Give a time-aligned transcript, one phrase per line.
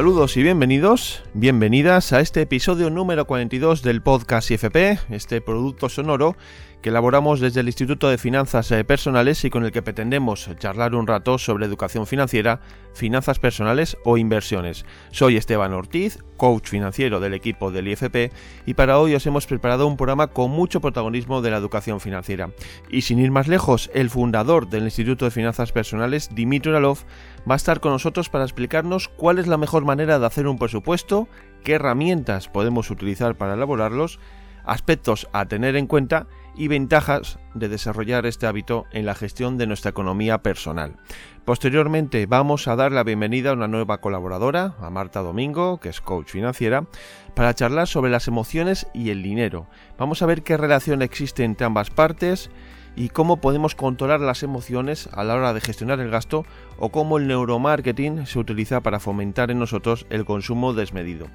[0.00, 6.36] Saludos y bienvenidos, bienvenidas a este episodio número 42 del podcast IFP, este producto sonoro
[6.80, 10.94] que elaboramos desde el Instituto de Finanzas eh, Personales y con el que pretendemos charlar
[10.94, 12.60] un rato sobre educación financiera,
[12.94, 14.86] finanzas personales o inversiones.
[15.10, 18.32] Soy Esteban Ortiz, coach financiero del equipo del IFP
[18.64, 22.50] y para hoy os hemos preparado un programa con mucho protagonismo de la educación financiera.
[22.88, 27.00] Y sin ir más lejos, el fundador del Instituto de Finanzas Personales, Dimitri Uralov,
[27.48, 30.58] va a estar con nosotros para explicarnos cuál es la mejor manera de hacer un
[30.58, 31.26] presupuesto,
[31.64, 34.20] qué herramientas podemos utilizar para elaborarlos,
[34.64, 36.26] aspectos a tener en cuenta
[36.56, 40.96] y ventajas de desarrollar este hábito en la gestión de nuestra economía personal.
[41.44, 46.00] Posteriormente vamos a dar la bienvenida a una nueva colaboradora, a Marta Domingo, que es
[46.00, 46.86] coach financiera,
[47.34, 49.66] para charlar sobre las emociones y el dinero.
[49.98, 52.50] Vamos a ver qué relación existe entre ambas partes
[52.96, 56.44] y cómo podemos controlar las emociones a la hora de gestionar el gasto
[56.80, 61.28] o cómo el neuromarketing se utiliza para fomentar en nosotros el consumo desmedido.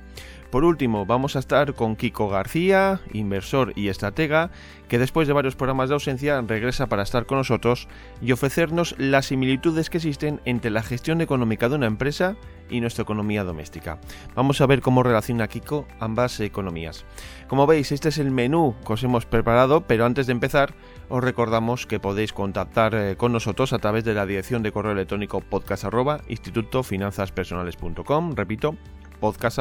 [0.49, 4.51] Por último, vamos a estar con Kiko García, inversor y estratega,
[4.87, 7.87] que después de varios programas de ausencia regresa para estar con nosotros
[8.21, 12.37] y ofrecernos las similitudes que existen entre la gestión económica de una empresa
[12.69, 13.99] y nuestra economía doméstica.
[14.33, 17.05] Vamos a ver cómo relaciona Kiko ambas economías.
[17.47, 20.73] Como veis, este es el menú que os hemos preparado, pero antes de empezar,
[21.09, 24.93] os recordamos que podéis contactar eh, con nosotros a través de la dirección de correo
[24.93, 25.85] electrónico podcast
[28.35, 28.75] repito,
[29.19, 29.59] podcast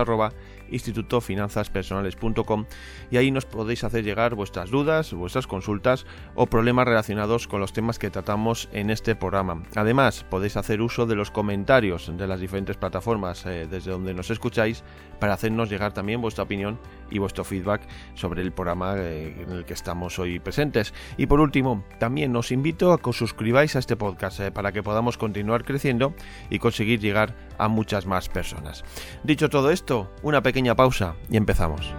[0.71, 2.65] institutofinanzaspersonales.com
[3.11, 7.73] y ahí nos podéis hacer llegar vuestras dudas, vuestras consultas o problemas relacionados con los
[7.73, 9.63] temas que tratamos en este programa.
[9.77, 14.31] Además, podéis hacer uso de los comentarios de las diferentes plataformas eh, desde donde nos
[14.31, 14.83] escucháis
[15.21, 16.79] para hacernos llegar también vuestra opinión
[17.11, 17.83] y vuestro feedback
[18.15, 20.95] sobre el programa eh, en el que estamos hoy presentes.
[21.17, 24.73] Y por último, también os invito a que os suscribáis a este podcast eh, para
[24.73, 26.15] que podamos continuar creciendo
[26.51, 28.85] y conseguir llegar a muchas más personas.
[29.23, 31.95] Dicho todo esto, una pequeña pausa y empezamos.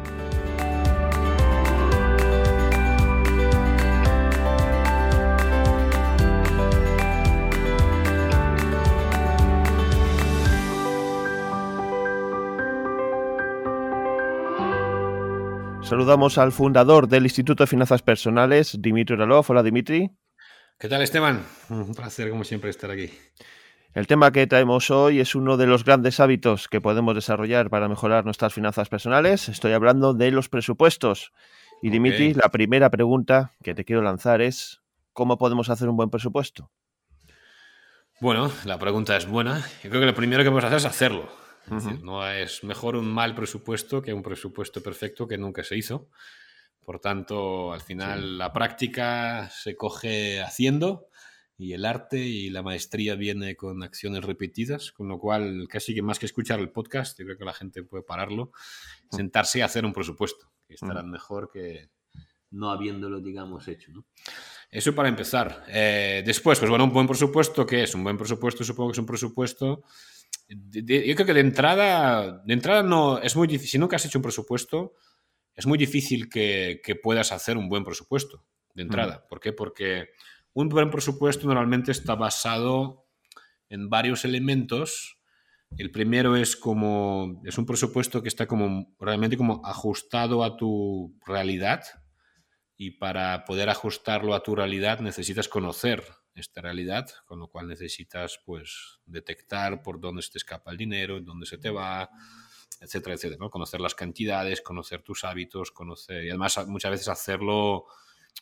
[15.85, 19.46] Saludamos al fundador del Instituto de Finanzas Personales, Dimitri Uralov.
[19.50, 20.09] Hola, Dimitri.
[20.79, 21.46] ¿Qué tal, Esteban?
[21.69, 23.12] Un placer, como siempre, estar aquí.
[23.94, 27.88] El tema que traemos hoy es uno de los grandes hábitos que podemos desarrollar para
[27.88, 29.47] mejorar nuestras finanzas personales.
[29.47, 31.31] Estoy hablando de los presupuestos.
[31.84, 34.81] Y Dimitri, la primera pregunta que te quiero lanzar es,
[35.13, 36.72] ¿cómo podemos hacer un buen presupuesto?
[38.19, 39.63] Bueno, la pregunta es buena.
[39.84, 41.44] Yo creo que lo primero que podemos hacer es hacerlo.
[42.01, 46.09] No es mejor un mal presupuesto que un presupuesto perfecto que nunca se hizo.
[46.83, 51.07] Por tanto, al final la práctica se coge haciendo
[51.57, 56.01] y el arte y la maestría viene con acciones repetidas, con lo cual casi que
[56.01, 58.51] más que escuchar el podcast, yo creo que la gente puede pararlo,
[59.09, 61.09] sentarse y hacer un presupuesto, que estará mm.
[61.09, 61.89] mejor que
[62.51, 63.91] no habiéndolo, digamos, hecho.
[64.69, 65.65] Eso para empezar.
[65.67, 67.95] Eh, después, pues bueno, un buen presupuesto, ¿qué es?
[67.95, 69.83] Un buen presupuesto supongo que es un presupuesto...
[70.47, 74.19] yo creo que de entrada, de entrada no, es muy difícil, si nunca has hecho
[74.19, 74.94] un presupuesto,
[75.56, 78.88] es muy difícil que, que puedas hacer un buen presupuesto de mm.
[78.88, 79.25] entrada.
[79.28, 79.53] ¿Por qué?
[79.53, 80.09] Porque
[80.53, 83.07] un buen presupuesto normalmente está basado
[83.69, 85.19] en varios elementos.
[85.78, 91.17] El primero es como es un presupuesto que está como realmente como ajustado a tu
[91.25, 91.84] realidad
[92.78, 96.03] y para poder ajustarlo a tu realidad necesitas conocer
[96.35, 101.19] esta realidad, con lo cual necesitas pues detectar por dónde se te escapa el dinero,
[101.22, 102.09] dónde se te va,
[102.81, 107.85] etcétera, etcétera, Conocer las cantidades, conocer tus hábitos, conocer y además muchas veces hacerlo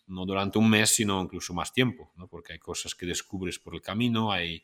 [0.07, 2.27] no durante un mes, sino incluso más tiempo, ¿no?
[2.27, 4.63] porque hay cosas que descubres por el camino, hay,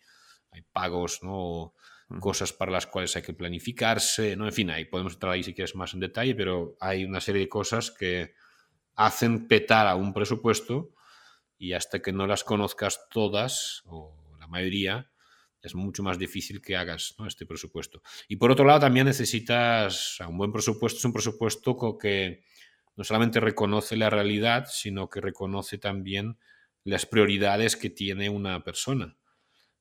[0.52, 1.74] hay pagos, ¿no?
[2.20, 4.46] cosas para las cuales hay que planificarse, ¿no?
[4.46, 7.42] en fin, ahí podemos entrar ahí si quieres más en detalle, pero hay una serie
[7.42, 8.34] de cosas que
[8.96, 10.90] hacen petar a un presupuesto
[11.60, 15.12] y hasta que no las conozcas todas, o la mayoría,
[15.62, 18.02] es mucho más difícil que hagas este presupuesto.
[18.30, 22.44] Y por otro lado, también necesitas un buen presupuesto, es un presupuesto que
[22.96, 26.38] no solamente reconoce la realidad, sino que reconoce también
[26.86, 29.18] las prioridades que tiene una persona.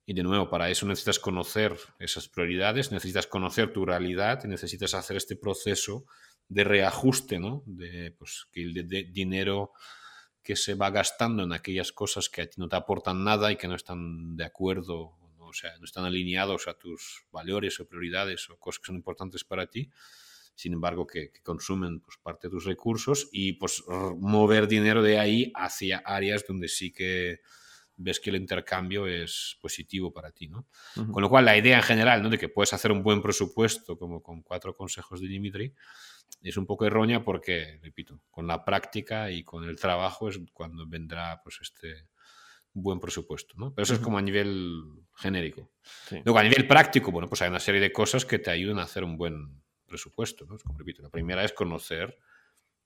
[0.04, 5.16] Y de nuevo, para eso necesitas conocer esas prioridades, necesitas conocer tu realidad, necesitas hacer
[5.16, 6.06] este proceso
[6.48, 7.62] de reajuste, ¿no?
[7.66, 9.72] De, pues, que el de, dinero
[10.48, 13.56] que se va gastando en aquellas cosas que a ti no te aportan nada y
[13.56, 18.48] que no están de acuerdo, o sea, no están alineados a tus valores o prioridades
[18.48, 19.90] o cosas que son importantes para ti,
[20.54, 23.84] sin embargo, que, consumen pues, parte de tus recursos y pues
[24.16, 27.40] mover dinero de ahí hacia áreas donde sí que
[27.98, 30.66] ves que el intercambio es positivo para ti, ¿no?
[31.12, 32.30] Con lo cual, la idea en general, ¿no?
[32.30, 35.74] De que puedes hacer un buen presupuesto, como con cuatro consejos de Dimitri,
[36.40, 40.86] es un poco errónea porque, repito, con la práctica y con el trabajo es cuando
[40.86, 42.06] vendrá, pues, este
[42.72, 43.74] buen presupuesto, ¿no?
[43.74, 44.82] Pero eso es como a nivel
[45.16, 45.72] genérico.
[46.24, 48.84] Luego, a nivel práctico, bueno, pues hay una serie de cosas que te ayudan a
[48.84, 50.56] hacer un buen presupuesto, ¿no?
[50.58, 52.16] Como repito, la primera es conocer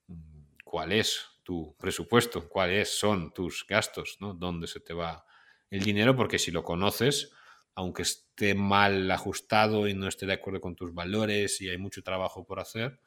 [0.07, 4.33] mm, cuál es tu presupuesto, cuáles son tus gastos, ¿no?
[4.33, 5.25] Dónde se te va
[5.69, 7.31] el dinero, porque si lo conoces,
[7.75, 12.03] aunque esté mal ajustado y no esté de acuerdo con tus valores y hay mucho
[12.03, 12.99] trabajo por hacer,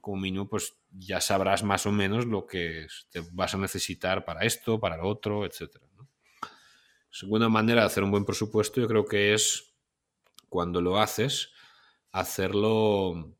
[0.00, 4.44] como mínimo, pues ya sabrás más o menos lo que te vas a necesitar para
[4.44, 5.78] esto, para lo otro, etc.
[7.10, 9.74] Segunda manera de hacer un buen presupuesto, yo creo que es
[10.48, 11.50] cuando lo haces,
[12.12, 13.36] hacerlo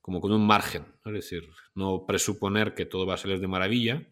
[0.00, 1.48] como con un margen, es decir,
[1.80, 4.06] no presuponer que todo va a salir de maravilla,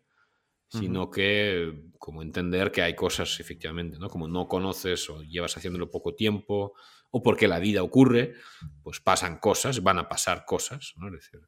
[0.70, 4.08] sino que como entender que hay cosas efectivamente, ¿no?
[4.08, 6.74] Como no conoces o llevas haciéndolo poco tiempo
[7.10, 8.34] o porque la vida ocurre,
[8.82, 11.08] pues pasan cosas, van a pasar cosas, ¿no?
[11.08, 11.40] Es decir,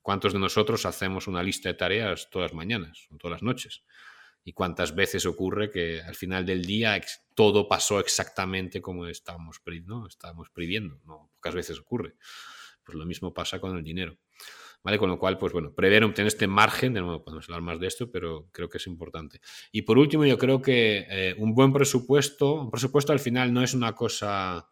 [0.00, 3.82] ¿cuántos de nosotros hacemos una lista de tareas todas las mañanas o todas las noches?
[4.42, 6.98] ¿Y cuántas veces ocurre que al final del día
[7.34, 10.06] todo pasó exactamente como estábamos, ¿no?
[10.06, 10.98] estábamos previendo?
[11.04, 11.30] ¿no?
[11.34, 12.14] Pocas veces ocurre.
[12.84, 14.16] Pues lo mismo pasa con el dinero.
[14.82, 14.98] ¿Vale?
[14.98, 17.86] Con lo cual, pues bueno, prever obtener este margen, de nuevo podemos hablar más de
[17.86, 19.40] esto, pero creo que es importante.
[19.72, 23.62] Y por último, yo creo que eh, un buen presupuesto, un presupuesto al final no
[23.62, 24.70] es una cosa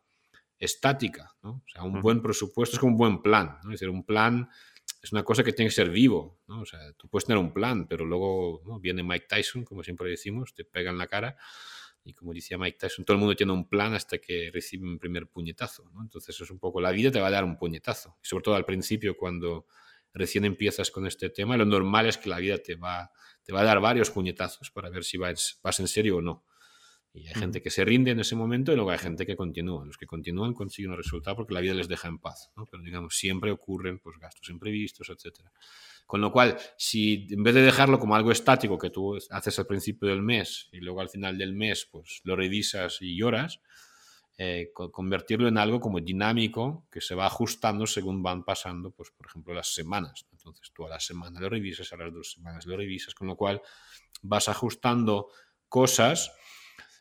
[0.58, 1.50] estática, ¿no?
[1.50, 3.70] O sea, un buen presupuesto es como un buen plan, ¿no?
[3.70, 4.48] Es decir, un plan
[5.02, 6.62] es una cosa que tiene que ser vivo, ¿no?
[6.62, 10.54] O sea, tú puedes tener un plan, pero luego viene Mike Tyson, como siempre decimos,
[10.54, 11.36] te pega en la cara
[12.04, 14.98] y como decía Mike Tyson, todo el mundo tiene un plan hasta que recibe un
[14.98, 15.90] primer puñetazo.
[15.92, 16.02] ¿no?
[16.02, 18.16] Entonces es un poco, la vida te va a dar un puñetazo.
[18.22, 19.66] sobre todo al principio, cuando
[20.14, 23.10] recién empiezas con este tema, lo normal es que la vida te va,
[23.42, 26.44] te va a dar varios puñetazos para ver si vas, vas en serio o no.
[27.14, 29.84] Y hay gente que se rinde en ese momento y luego hay gente que continúa.
[29.84, 32.50] Los que continúan consiguen un resultado porque la vida les deja en paz.
[32.56, 32.66] ¿no?
[32.66, 35.50] Pero digamos, siempre ocurren pues, gastos imprevistos, etcétera.
[36.06, 39.66] Con lo cual, si en vez de dejarlo como algo estático que tú haces al
[39.66, 43.60] principio del mes y luego al final del mes pues lo revisas y lloras,
[44.40, 49.26] eh, convertirlo en algo como dinámico que se va ajustando según van pasando, pues por
[49.26, 50.26] ejemplo, las semanas.
[50.30, 53.36] Entonces tú a la semana lo revisas, a las dos semanas lo revisas, con lo
[53.36, 53.60] cual
[54.22, 55.28] vas ajustando
[55.68, 56.32] cosas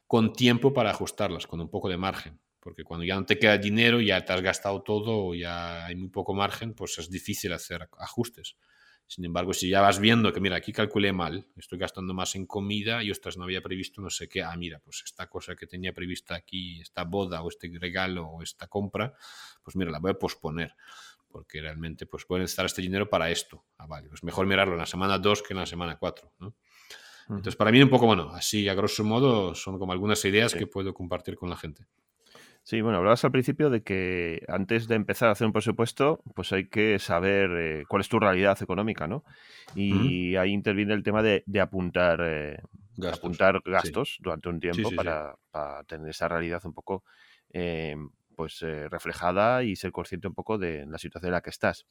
[0.08, 2.40] con tiempo para ajustarlas, con un poco de margen.
[2.60, 5.96] Porque cuando ya no te queda dinero, ya te has gastado todo o ya hay
[5.96, 8.58] muy poco margen, pues es difícil hacer ajustes.
[9.06, 12.46] Sin embargo, si ya vas viendo que, mira, aquí calculé mal, estoy gastando más en
[12.46, 15.66] comida y, ostras, no había previsto no sé qué, ah, mira, pues esta cosa que
[15.66, 19.14] tenía prevista aquí, esta boda o este regalo o esta compra,
[19.64, 20.76] pues mira, la voy a posponer,
[21.30, 23.64] porque realmente pues puede estar este dinero para esto.
[23.78, 26.54] Ah, vale, pues mejor mirarlo en la semana 2 que en la semana 4, ¿no?
[27.30, 30.68] Entonces, para mí un poco, bueno, así a grosso modo son como algunas ideas que
[30.68, 31.86] puedo compartir con la gente.
[32.68, 36.52] Sí, bueno, hablabas al principio de que antes de empezar a hacer un presupuesto, pues
[36.52, 39.24] hay que saber eh, cuál es tu realidad económica, ¿no?
[39.74, 42.58] Y ahí interviene el tema de, apuntar, eh,
[42.98, 45.34] gastos, apuntar gastos durante un tiempo para,
[45.88, 47.06] tener esa realidad un poco
[47.54, 47.96] eh,
[48.36, 48.60] pues
[48.90, 51.86] reflejada y ser consciente un poco de la situación en la que estás.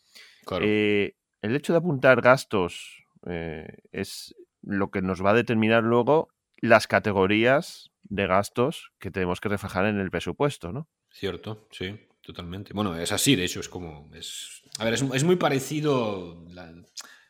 [0.60, 3.02] el hecho de apuntar gastos
[3.92, 4.34] es
[4.66, 9.86] lo que nos va a determinar luego las categorías de gastos que tenemos que reflejar
[9.86, 10.88] en el presupuesto, ¿no?
[11.10, 12.72] Cierto, sí, totalmente.
[12.74, 14.10] Bueno, es así, de hecho, es como.
[14.14, 16.44] Es, a ver, es, muy parecido.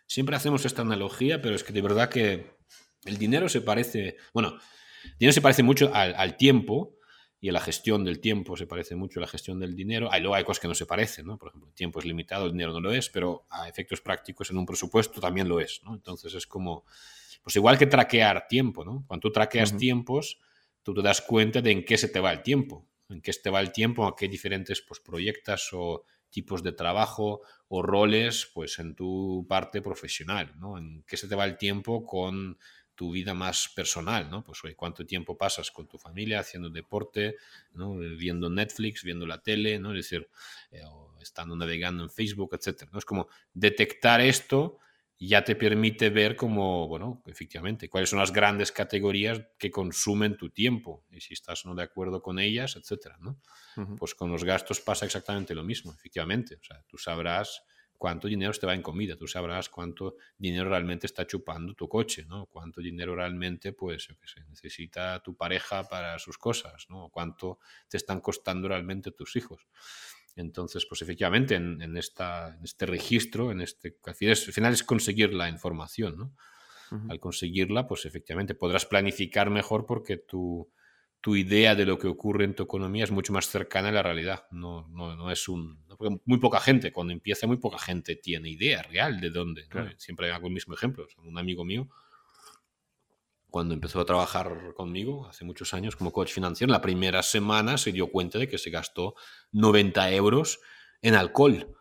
[0.06, 2.56] siempre hacemos esta analogía, pero es que de verdad que
[3.04, 4.16] el dinero se parece.
[4.32, 4.58] Bueno,
[5.04, 6.96] el dinero se parece mucho al, tiempo
[7.40, 10.10] y a la gestión del tiempo se parece mucho a la gestión del dinero.
[10.10, 11.38] Hay, luego hay cosas que no se parecen, ¿no?
[11.38, 14.50] Por ejemplo, el tiempo es limitado, el dinero no lo es, pero a efectos prácticos
[14.50, 15.94] en un presupuesto también lo es, ¿no?
[15.94, 16.84] Entonces es como.
[17.46, 19.04] Pues igual que traquear tiempo, ¿no?
[19.06, 20.40] Cuando tú traqueas tiempos
[20.82, 23.40] tú te das cuenta de en qué se te va el tiempo, en qué se
[23.40, 28.50] te va el tiempo, a qué diferentes pues, proyectos o tipos de trabajo o roles
[28.52, 30.76] pues, en tu parte profesional, ¿no?
[30.76, 32.58] En qué se te va el tiempo con
[32.96, 34.42] tu vida más personal, ¿no?
[34.42, 37.36] Pues oye, cuánto tiempo pasas con tu familia haciendo deporte,
[37.74, 37.94] ¿no?
[37.94, 39.90] viendo Netflix, viendo la tele, ¿no?
[39.94, 40.28] Es decir,
[40.72, 40.82] eh,
[41.20, 42.90] estando navegando en Facebook, etcétera.
[42.92, 42.98] ¿no?
[42.98, 44.78] Es como detectar esto
[45.18, 50.50] ya te permite ver como, bueno, efectivamente, cuáles son las grandes categorías que consumen tu
[50.50, 53.40] tiempo y si estás no de acuerdo con ellas, etcétera, ¿no?
[53.96, 56.56] Pues con los gastos pasa exactamente lo mismo, efectivamente.
[56.56, 57.62] O sea, tú sabrás
[57.96, 62.24] cuánto dinero te va en comida, tú sabrás cuánto dinero realmente está chupando tu coche,
[62.26, 62.46] ¿no?
[62.46, 67.08] Cuánto dinero realmente, pues, yo qué sé, necesita tu pareja para sus cosas, ¿no?
[67.10, 67.58] Cuánto
[67.88, 69.66] te están costando realmente tus hijos.
[70.36, 76.16] Entonces, pues efectivamente, en, esta, este registro, en este, al final es conseguir la información,
[76.18, 76.36] ¿no?
[77.08, 80.70] Al conseguirla, pues efectivamente podrás planificar mejor porque tu,
[81.20, 84.02] tu idea de lo que ocurre en tu economía es mucho más cercana a la
[84.04, 84.44] realidad.
[84.52, 85.84] No, no, no es un.
[86.24, 89.66] muy poca gente, cuando empieza, muy poca gente tiene idea real de dónde.
[89.96, 91.08] Siempre hago el mismo ejemplo.
[91.24, 91.88] Un amigo mío
[93.56, 97.90] cuando empezó a trabajar conmigo hace muchos años como coach financiero, la primera semana se
[97.90, 99.14] dio cuenta de que se gastó
[99.52, 100.60] 90 euros
[101.00, 101.74] en alcohol.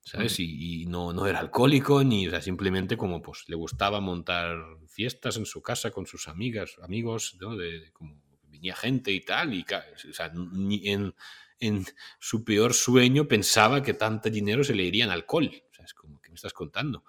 [0.00, 0.40] ¿Sabes?
[0.40, 4.56] Y, no, no, era alcohólico, ni era simplemente como pues le gustaba montar
[4.88, 7.58] fiestas en su casa con sus amigas, amigos, ¿no?
[7.58, 9.66] de, como venía gente y tal, y
[10.08, 11.14] o sea, en,
[11.60, 11.84] en,
[12.20, 15.50] su peor sueño pensaba que tanto dinero se le iría en alcohol.
[15.70, 17.04] O sea, es como, ¿qué me estás contando?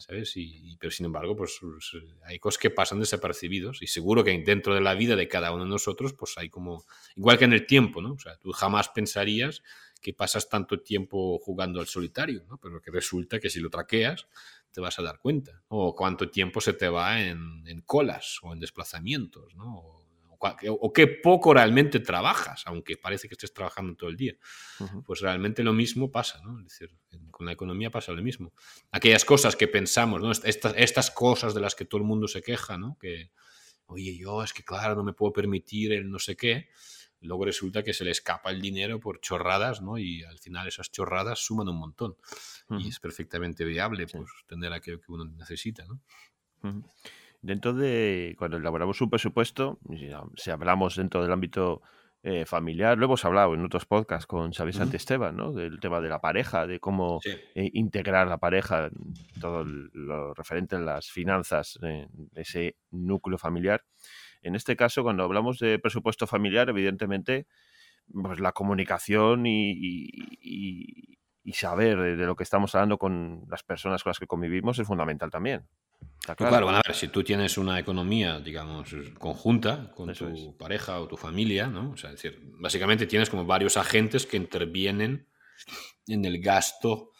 [0.00, 0.36] ¿Sabes?
[0.36, 1.92] Y, pero sin embargo, pues, pues
[2.24, 5.64] hay cosas que pasan desapercibidos y seguro que dentro de la vida de cada uno
[5.64, 8.12] de nosotros, pues hay como, igual que en el tiempo, ¿no?
[8.12, 9.62] O sea, tú jamás pensarías
[10.00, 12.58] que pasas tanto tiempo jugando al solitario, ¿no?
[12.58, 14.26] Pero que resulta que si lo traqueas,
[14.70, 15.62] te vas a dar cuenta.
[15.68, 19.95] O cuánto tiempo se te va en, en colas o en desplazamientos, ¿no?
[20.94, 24.34] Qué poco realmente trabajas, aunque parece que estés trabajando todo el día.
[25.04, 26.58] Pues realmente lo mismo pasa, ¿no?
[26.60, 26.96] Es decir,
[27.30, 28.52] con la economía pasa lo mismo.
[28.90, 30.30] Aquellas cosas que pensamos, ¿no?
[30.30, 32.96] Estas, estas cosas de las que todo el mundo se queja, ¿no?
[33.00, 33.30] Que,
[33.86, 36.68] oye, yo es que claro, no me puedo permitir el no sé qué.
[37.20, 39.98] Luego resulta que se le escapa el dinero por chorradas, ¿no?
[39.98, 42.16] Y al final esas chorradas suman un montón.
[42.68, 46.00] Y es perfectamente viable, pues, tener aquello que uno necesita, ¿no?
[47.42, 49.78] Dentro de, cuando elaboramos un presupuesto,
[50.36, 51.82] si hablamos dentro del ámbito
[52.22, 55.52] eh, familiar, lo hemos hablado en otros podcasts con Xavier Santesteban, ¿no?
[55.52, 58.90] Del tema de la pareja, de cómo eh, integrar la pareja,
[59.40, 63.84] todo lo referente a las finanzas de ese núcleo familiar.
[64.42, 67.46] En este caso, cuando hablamos de presupuesto familiar, evidentemente,
[68.12, 70.10] pues la comunicación y,
[71.52, 75.30] saber de, lo que estamos hablando con las personas con las que convivimos es fundamental
[75.30, 75.66] también.
[76.34, 76.68] Claro.
[76.70, 81.68] a ver, si tú tienes una economía, digamos, conjunta con tu pareja o tu familia,
[81.68, 81.92] ¿no?
[81.92, 85.28] O sea, es decir, básicamente tienes como varios agentes que intervienen
[86.08, 87.12] en el gasto,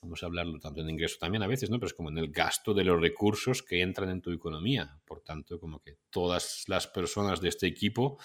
[0.00, 1.78] vamos a hablarlo tanto en ingreso también a veces, ¿no?
[1.78, 4.98] Pero es como en el gasto de los recursos que entran en tu economía.
[5.04, 8.18] Por tanto, como que todas las personas de este equipo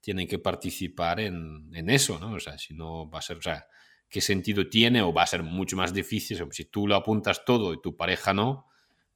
[0.00, 2.34] tienen que participar en, en eso, ¿no?
[2.34, 3.66] O sea, si no va a ser, o sea,
[4.08, 6.46] ¿qué sentido tiene o va a ser mucho más difícil?
[6.52, 8.68] Si tú lo apuntas todo y tu pareja no,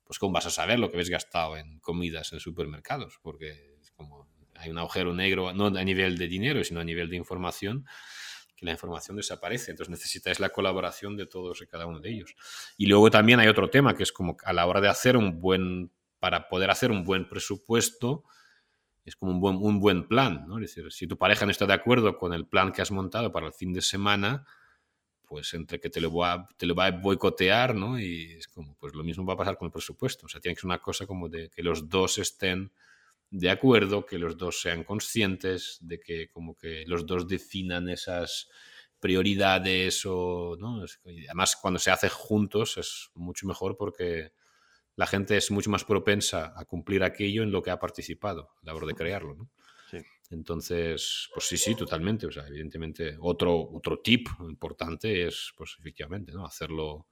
[0.07, 3.19] pues ¿cómo vas a saber lo que habéis gastado en comidas en supermercados?
[3.23, 7.11] Porque es como hay un agujero negro, no a nivel de dinero, sino a nivel
[7.11, 7.85] de información,
[8.57, 9.71] que la información desaparece.
[9.71, 12.35] Entonces necesitáis la colaboración de todos y cada uno de ellos.
[12.77, 15.41] Y luego también hay otro tema que es como a la hora de hacer un
[15.41, 18.25] buen, para poder hacer un buen presupuesto,
[19.05, 20.59] es como un buen, un buen plan, ¿no?
[20.59, 23.31] Es decir, si tu pareja no está de acuerdo con el plan que has montado
[23.31, 24.47] para el fin de semana,
[25.27, 27.99] pues entre que te lo, va a, te lo va a boicotear, ¿no?
[27.99, 30.27] Y es como, pues lo mismo va a pasar con el presupuesto.
[30.27, 32.73] O sea, tiene que ser una cosa como de que los dos estén
[33.31, 38.49] de acuerdo, que los dos sean conscientes, de que como que los dos definan esas
[39.01, 40.85] prioridades o, ¿no?
[41.05, 44.33] Además, cuando se hace juntos es mucho mejor porque
[44.97, 48.67] la gente es mucho más propensa a cumplir aquello en lo que ha participado a
[48.67, 49.51] la hora de crearlo, ¿no?
[50.31, 52.27] Entonces, pues sí, sí, totalmente.
[52.27, 56.45] O sea, evidentemente, otro, otro tip importante es, pues efectivamente, ¿no?
[56.45, 57.07] Hacerlo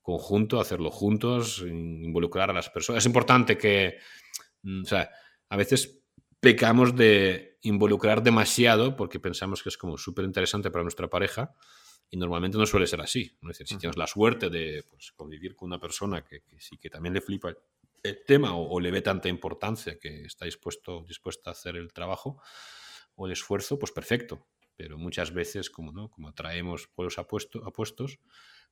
[0.00, 3.02] conjunto, hacerlo juntos, involucrar a las personas.
[3.02, 3.98] Es importante que,
[4.62, 5.10] mm, o sea,
[5.48, 6.02] a veces
[6.40, 11.54] pecamos de involucrar demasiado porque pensamos que es como súper interesante para nuestra pareja
[12.10, 13.36] y normalmente no suele ser así.
[13.42, 16.76] Es decir, si tienes la suerte de pues, convivir con una persona que, que sí
[16.76, 17.54] que también le flipa
[18.04, 22.40] el tema o, le ve tanta importancia que está dispuesto, dispuesta a hacer el trabajo
[23.16, 24.46] o el esfuerzo, pues perfecto.
[24.76, 26.10] Pero muchas veces, como, ¿no?
[26.10, 28.18] como traemos pueblos apuestos,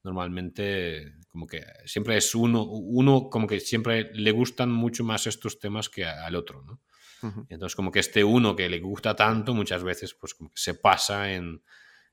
[0.02, 5.58] normalmente como que siempre es uno, uno como que siempre le gustan mucho más estos
[5.58, 6.80] temas que al otro, ¿no?
[7.48, 10.74] Entonces como que este uno que le gusta tanto muchas veces pues como que se
[10.74, 11.62] pasa en,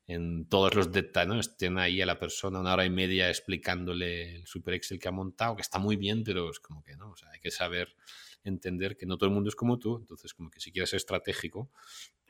[0.09, 1.39] en todos los detalles, ¿no?
[1.39, 5.11] Estén ahí a la persona una hora y media explicándole el Super Excel que ha
[5.11, 7.95] montado, que está muy bien, pero es como que no, o sea, hay que saber
[8.43, 10.97] entender que no todo el mundo es como tú, entonces como que si quieres ser
[10.97, 11.69] estratégico,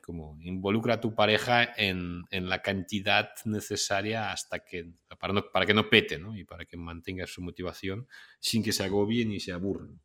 [0.05, 5.65] como involucra a tu pareja en, en la cantidad necesaria hasta que, para, no, para
[5.65, 6.35] que no pete, ¿no?
[6.35, 8.09] Y para que mantenga su motivación
[8.41, 10.01] sin que se agobie ni se aburren.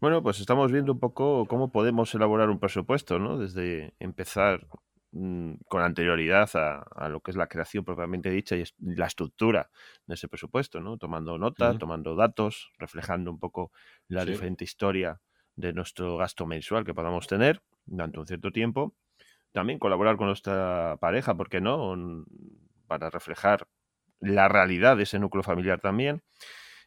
[0.00, 3.36] Bueno, pues estamos viendo un poco cómo podemos elaborar un presupuesto, ¿no?
[3.36, 4.68] Desde empezar
[5.10, 9.70] Mm, con anterioridad a, lo que es la creación propiamente dicha y la estructura
[10.06, 10.98] de ese presupuesto, ¿no?
[10.98, 13.72] Tomando nota, tomando datos, reflejando un poco
[14.08, 15.18] la diferente historia
[15.56, 18.94] de nuestro gasto mensual que podamos tener durante un cierto tiempo.
[19.52, 21.96] También colaborar con nuestra pareja, ¿por qué no?
[22.86, 23.66] Para reflejar
[24.20, 26.22] la realidad de ese núcleo familiar también.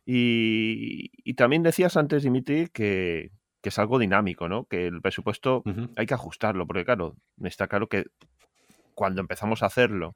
[0.05, 4.65] Y, también decías antes, Dimitri, que, que, es algo dinámico, ¿no?
[4.65, 5.63] Que el presupuesto
[5.95, 8.05] hay que ajustarlo, porque claro, está claro que
[8.93, 10.15] cuando empezamos a hacerlo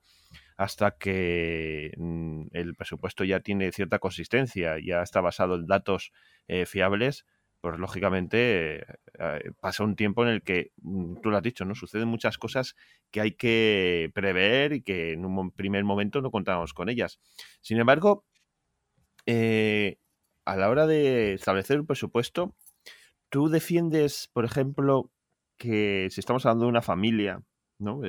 [0.57, 6.11] hasta que mm, el presupuesto ya tiene cierta consistencia, ya está basado en datos
[6.47, 7.25] eh, fiables,
[7.61, 8.85] pues lógicamente
[9.19, 11.75] eh, pasa un tiempo en el que, mm, tú lo has dicho, ¿no?
[11.75, 12.75] Suceden muchas cosas
[13.11, 17.19] que hay que prever y que en un primer momento no contamos con ellas.
[17.61, 18.23] Sin embargo,
[19.25, 19.97] eh,
[20.45, 22.55] a la hora de establecer un presupuesto,
[23.35, 25.11] tú defiendes, por ejemplo,
[25.57, 27.41] que si estamos hablando de una familia,
[27.79, 27.99] ¿no?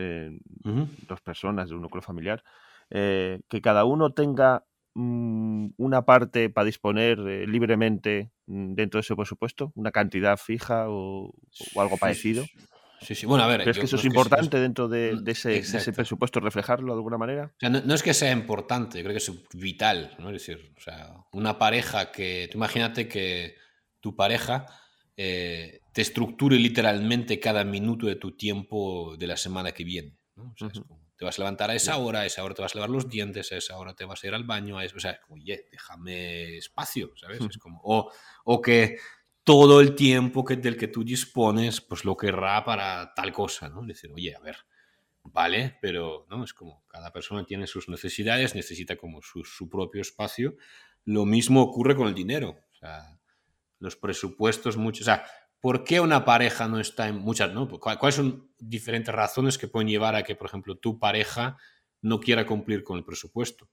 [1.09, 2.45] Dos personas de un núcleo familiar,
[2.91, 4.65] eh, que cada uno tenga
[4.95, 10.85] mm, una parte para disponer eh, libremente mm, dentro de ese presupuesto, una cantidad fija
[10.89, 11.35] o,
[11.77, 12.45] algo parecido.
[13.01, 13.63] Sí, sí, bueno, a ver.
[13.63, 17.53] ¿Crees que eso es importante dentro de, ese, presupuesto, reflejarlo de alguna manera?
[17.63, 20.29] no, es que sea importante, creo que es vital, ¿no?
[20.31, 22.49] Es decir, o sea, una pareja que.
[22.49, 23.57] Tú imagínate que
[23.99, 24.67] tu pareja
[25.17, 30.17] eh, te estructure literalmente cada minuto de tu tiempo de la semana que viene.
[31.17, 33.09] te vas a levantar a esa hora, a esa hora te vas a lavar los
[33.09, 36.59] dientes, a esa hora te vas a ir al baño, a o sea, oye, déjame
[36.59, 37.41] espacio, ¿sabes?
[37.49, 38.11] Es como, o,
[38.45, 38.99] o que
[39.43, 43.83] todo el tiempo que, del que tú dispones, pues lo querrá para tal cosa, ¿no?
[43.87, 44.57] Decir, oye, a ver,
[45.23, 50.03] vale, pero no es como cada persona tiene sus necesidades, necesita como su, su propio
[50.03, 50.57] espacio.
[51.05, 52.59] Lo mismo ocurre con el dinero.
[52.73, 53.16] O sea,
[53.79, 55.03] los presupuestos, muchos.
[55.03, 55.27] O sea,
[55.61, 57.69] ¿por qué una pareja no está en muchas, no?
[57.69, 61.57] ¿Cuáles son diferentes razones que pueden llevar a que, por ejemplo, tu pareja
[62.03, 63.69] no quiera cumplir con el presupuesto?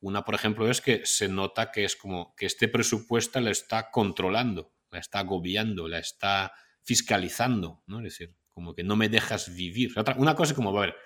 [0.00, 3.90] Una, por ejemplo, es que se nota que es como que este presupuesto la está
[3.90, 7.98] controlando la está agobiando, la está fiscalizando, ¿no?
[7.98, 9.92] Es decir, como que no me dejas vivir.
[10.16, 10.96] una cosa es como, a ver,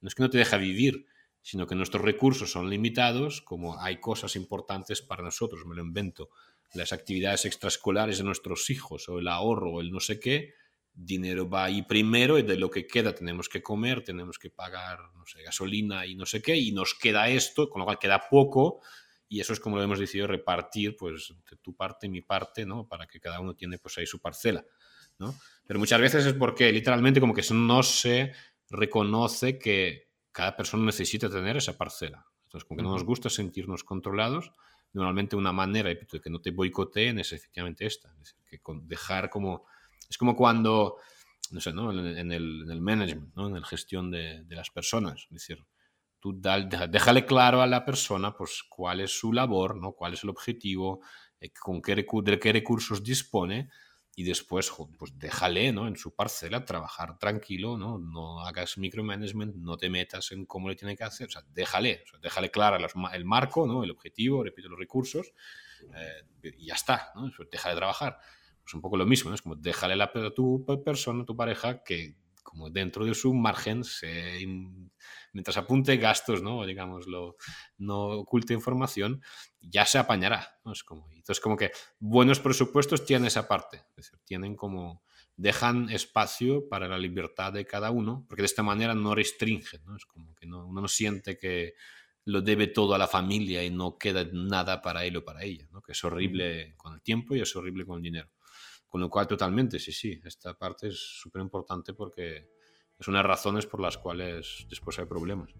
[0.00, 1.06] no es que no te deja vivir,
[1.42, 6.30] sino que nuestros recursos son limitados, como hay cosas importantes para nosotros, me lo invento,
[6.74, 10.54] las actividades extraescolares de nuestros hijos o el ahorro o el no sé qué,
[10.92, 14.98] dinero va ahí primero y de lo que queda tenemos que comer, tenemos que pagar,
[15.14, 18.28] no sé, gasolina y no sé qué, y nos queda esto, con lo cual queda
[18.30, 18.80] poco
[19.28, 22.64] y eso es como lo hemos decidido repartir, pues, de tu parte y mi parte,
[22.64, 22.86] ¿no?
[22.86, 24.64] Para que cada uno tiene, pues, ahí su parcela,
[25.18, 25.34] ¿no?
[25.66, 28.32] Pero muchas veces es porque literalmente como que no se
[28.70, 32.26] reconoce que cada persona necesita tener esa parcela.
[32.44, 34.52] Entonces, como que no nos gusta sentirnos controlados,
[34.96, 39.30] normalmente una manera de que no te boicoteen es efectivamente esta, es decir, que dejar
[39.30, 39.66] como...
[40.08, 40.96] Es como cuando,
[41.50, 41.90] no sé, ¿no?
[41.90, 43.48] En, el, en el management, ¿no?
[43.48, 45.66] En la gestión de, de las personas, es decir,
[46.88, 49.92] déjale claro a la persona pues, cuál es su labor, ¿no?
[49.92, 51.00] cuál es el objetivo,
[51.40, 53.70] eh, con qué de qué recursos dispone
[54.18, 55.86] y después pues déjale ¿no?
[55.86, 57.98] en su parcela trabajar tranquilo, ¿no?
[57.98, 62.02] no hagas micromanagement, no te metas en cómo le tiene que hacer, o sea, déjale,
[62.22, 62.78] déjale claro
[63.12, 63.84] el marco, ¿no?
[63.84, 65.34] el objetivo, repito, los recursos
[65.94, 67.30] eh, y ya está, ¿no?
[67.50, 68.18] deja de trabajar.
[68.62, 69.34] Pues un poco lo mismo, ¿no?
[69.34, 73.34] es como déjale la, a tu persona, a tu pareja, que como dentro de su
[73.34, 74.40] margen se
[75.36, 76.64] mientras apunte gastos, ¿no?
[76.64, 77.36] Digámoslo,
[77.76, 79.22] no oculte información,
[79.60, 80.58] ya se apañará.
[80.64, 80.72] ¿no?
[80.72, 85.02] Es como, entonces, como que buenos presupuestos tienen esa parte, es decir, tienen como,
[85.36, 89.94] dejan espacio para la libertad de cada uno, porque de esta manera no restringen, ¿no?
[89.94, 91.74] Es como que no, uno no siente que
[92.24, 95.68] lo debe todo a la familia y no queda nada para él o para ella,
[95.70, 95.82] ¿no?
[95.82, 98.30] Que es horrible con el tiempo y es horrible con el dinero.
[98.86, 102.55] Con lo cual, totalmente, sí, sí, esta parte es súper importante porque
[102.98, 105.50] es una de las razones por las cuales después hay problemas.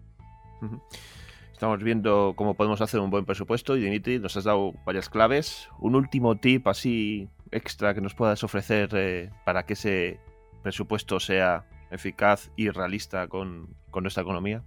[1.51, 5.69] Estamos viendo cómo podemos hacer un buen presupuesto y Dimitri nos has dado varias claves.
[5.79, 10.19] Un último tip así extra que nos puedas ofrecer eh, para que ese
[10.63, 14.63] presupuesto sea eficaz y realista con, nuestra economía.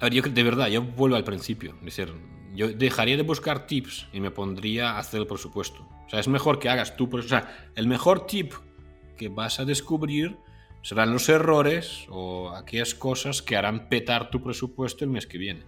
[0.00, 1.74] A ver, yo de verdad, yo vuelvo al principio.
[1.80, 2.14] Es decir,
[2.54, 5.86] yo dejaría de buscar tips y me pondría a hacer el presupuesto.
[6.06, 7.10] O sea, es mejor que hagas tú.
[7.12, 8.54] O sea, el mejor tip
[9.18, 10.38] que vas a descubrir
[10.86, 15.64] serán los errores o aquellas cosas que harán petar tu presupuesto el mes que viene.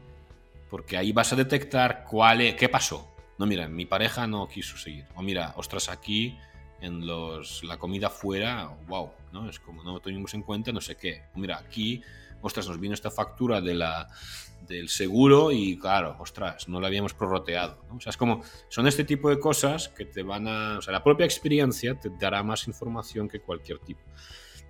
[0.70, 3.12] Porque ahí vas a detectar cuál es, qué pasó.
[3.37, 5.07] No, mira, mi pareja no quiso seguir.
[5.16, 6.38] O mira, ostras, aquí
[6.81, 9.50] en los, la comida fuera, wow, ¿no?
[9.50, 11.24] Es como no tuvimos en cuenta no sé qué.
[11.35, 12.00] Mira, aquí,
[12.40, 14.07] ostras, nos vino esta factura de la,
[14.68, 17.85] del seguro y claro, ostras, no la habíamos prorroteado.
[17.90, 20.92] O sea, es como, son este tipo de cosas que te van a, o sea,
[20.92, 24.02] la propia experiencia te dará más información que cualquier tipo.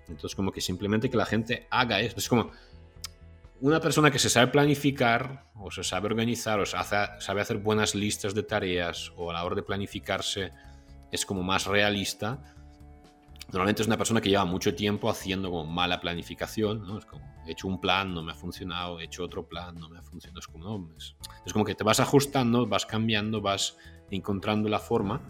[0.09, 2.17] Entonces, como que simplemente que la gente haga eso.
[2.17, 2.51] Es como
[3.61, 8.35] una persona que se sabe planificar o se sabe organizar o sabe hacer buenas listas
[8.35, 10.53] de tareas o a la hora de planificarse
[11.11, 12.39] es como más realista,
[13.51, 16.99] Normalmente es una persona que lleva mucho tiempo haciendo como mala planificación, ¿no?
[16.99, 19.89] Es como, he hecho un plan, no me ha funcionado, he hecho otro plan, no
[19.89, 20.41] me ha funcionado.
[20.41, 20.91] Es como,
[21.47, 23.79] es, como que te vas ajustando, vas cambiando, vas
[24.11, 25.23] encontrando la forma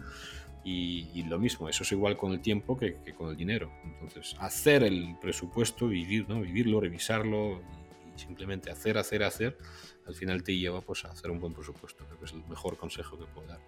[0.63, 3.71] y, lo mismo, eso es igual con el tiempo que, con el dinero.
[3.83, 6.41] Entonces, hacer el presupuesto, vivir, ¿no?
[6.41, 7.61] vivirlo, revisarlo
[8.15, 9.57] y, simplemente hacer, hacer, hacer,
[10.05, 12.05] al final te lleva pues, a hacer un buen presupuesto.
[12.05, 13.59] Creo que es el mejor consejo que puedo dar.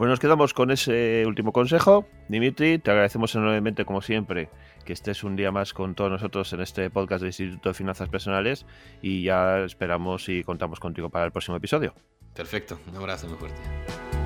[0.00, 2.08] Pues nos quedamos con ese último consejo.
[2.28, 4.48] Dimitri, te agradecemos enormemente, como siempre,
[4.86, 8.08] que estés un día más con todos nosotros en este podcast del Instituto de Finanzas
[8.08, 8.64] Personales
[9.02, 11.94] y ya esperamos y contamos contigo para el próximo episodio.
[12.34, 14.19] Perfecto, un abrazo muy fuerte.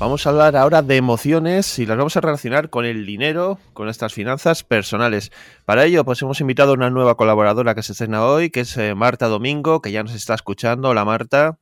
[0.00, 3.84] Vamos a hablar ahora de emociones y las vamos a relacionar con el dinero, con
[3.84, 5.30] nuestras finanzas personales.
[5.66, 8.74] Para ello, pues hemos invitado a una nueva colaboradora que se estrena hoy, que es
[8.78, 10.88] eh, Marta Domingo, que ya nos está escuchando.
[10.88, 11.58] Hola Marta.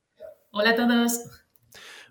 [0.53, 1.19] Hola a todos.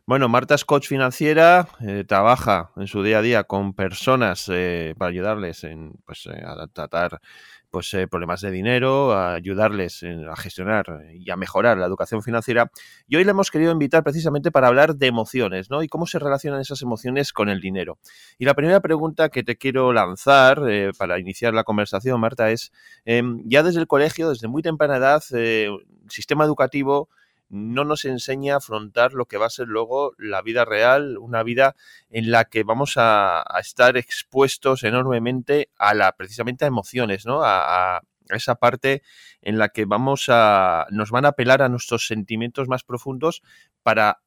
[0.06, 4.96] Bueno, Marta es coach financiera, eh, trabaja en su día a día con personas eh,
[4.98, 7.22] para ayudarles en, pues, a tratar
[7.70, 12.72] pues, eh, problemas de dinero, ayudarles a gestionar y a mejorar la educación financiera.
[13.08, 15.84] Y hoy le hemos querido invitar precisamente para hablar de emociones, ¿no?
[15.84, 18.00] Y cómo se relacionan esas emociones con el dinero.
[18.38, 22.72] Y la primera pregunta que te quiero lanzar eh, para iniciar la conversación, Marta, es,
[23.06, 25.70] em, ya desde el colegio, desde muy temprana edad, eh,
[26.10, 27.10] sistema educativo
[27.50, 31.44] no nos enseña a afrontar lo que va a ser luego la vida real, una
[31.44, 31.76] vida
[32.10, 37.42] en la que vamos a, estar expuestos enormemente a la, precisamente a emociones, ¿no?
[37.44, 39.04] A, esa parte
[39.42, 43.42] en la que vamos a, nos van a apelar a nuestros sentimientos más profundos
[43.84, 44.20] para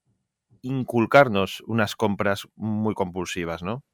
[0.62, 3.85] inculcarnos unas compras muy compulsivas, ¿no?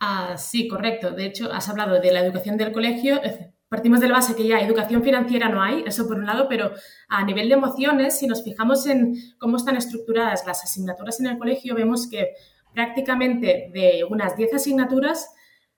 [0.00, 1.12] Ah, sí, correcto.
[1.12, 3.22] De hecho, has hablado de la educación del colegio
[3.74, 6.70] partimos de la base que ya educación financiera no hay, eso por un lado, pero
[7.08, 11.38] a nivel de emociones, si nos fijamos en cómo están estructuradas las asignaturas en el
[11.38, 12.34] colegio, vemos que
[12.72, 15.28] prácticamente de unas 10 asignaturas,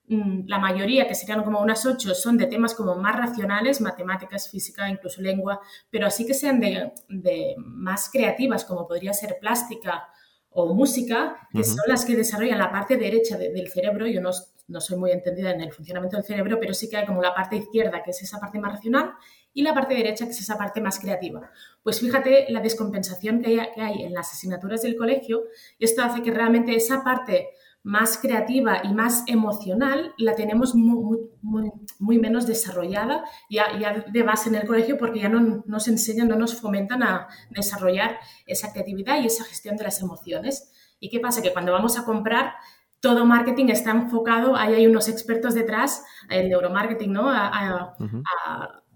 [0.09, 4.47] mm, la mayoría, que serían como unas 8, son de temas como más racionales, matemáticas,
[4.47, 10.07] física, incluso lengua, pero así que sean de, más creativas, como podría ser plástica
[10.51, 14.05] o música, que son las que desarrollan la parte derecha del cerebro.
[14.05, 14.31] Yo no
[14.67, 17.33] no soy muy entendida en el funcionamiento del cerebro, pero sí que hay como la
[17.33, 19.13] parte izquierda, que es esa parte más racional,
[19.53, 21.49] y la parte derecha, que es esa parte más creativa.
[21.81, 25.45] Pues fíjate la descompensación que hay, en las asignaturas del colegio,
[25.79, 27.49] y esto hace que realmente esa parte
[27.83, 34.67] más creativa y más emocional la tenemos muy, menos desarrollada ya, de base en el
[34.67, 39.45] colegio porque ya no nos enseñan, no nos fomentan a desarrollar esa creatividad y esa
[39.45, 40.69] gestión de las emociones.
[40.99, 41.41] ¿Y qué pasa?
[41.41, 42.55] Que cuando vamos a comprar
[42.99, 47.31] todo marketing está enfocado, ahí hay unos expertos detrás, el neuromarketing, ¿no?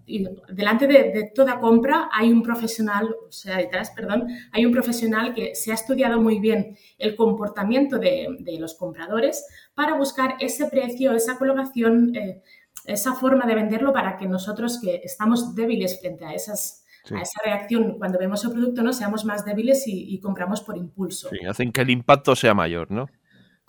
[0.04, 5.32] y delante de, toda compra hay un profesional, o sea, detrás, perdón, hay un profesional
[5.32, 11.12] que se ha estudiado muy bien el comportamiento de, los compradores para buscar ese precio,
[11.12, 12.42] esa colocación, eh,
[12.84, 17.40] esa forma de venderlo para que nosotros que estamos débiles frente a esas a esa
[17.44, 21.30] reacción cuando vemos el producto, no seamos más débiles y, y compramos por impulso.
[21.30, 23.08] Sí, hacen que el impacto sea mayor, ¿no?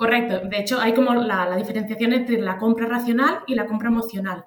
[0.03, 0.41] Correcto.
[0.49, 4.43] De hecho, hay como la, diferenciación entre la compra racional y la compra emocional.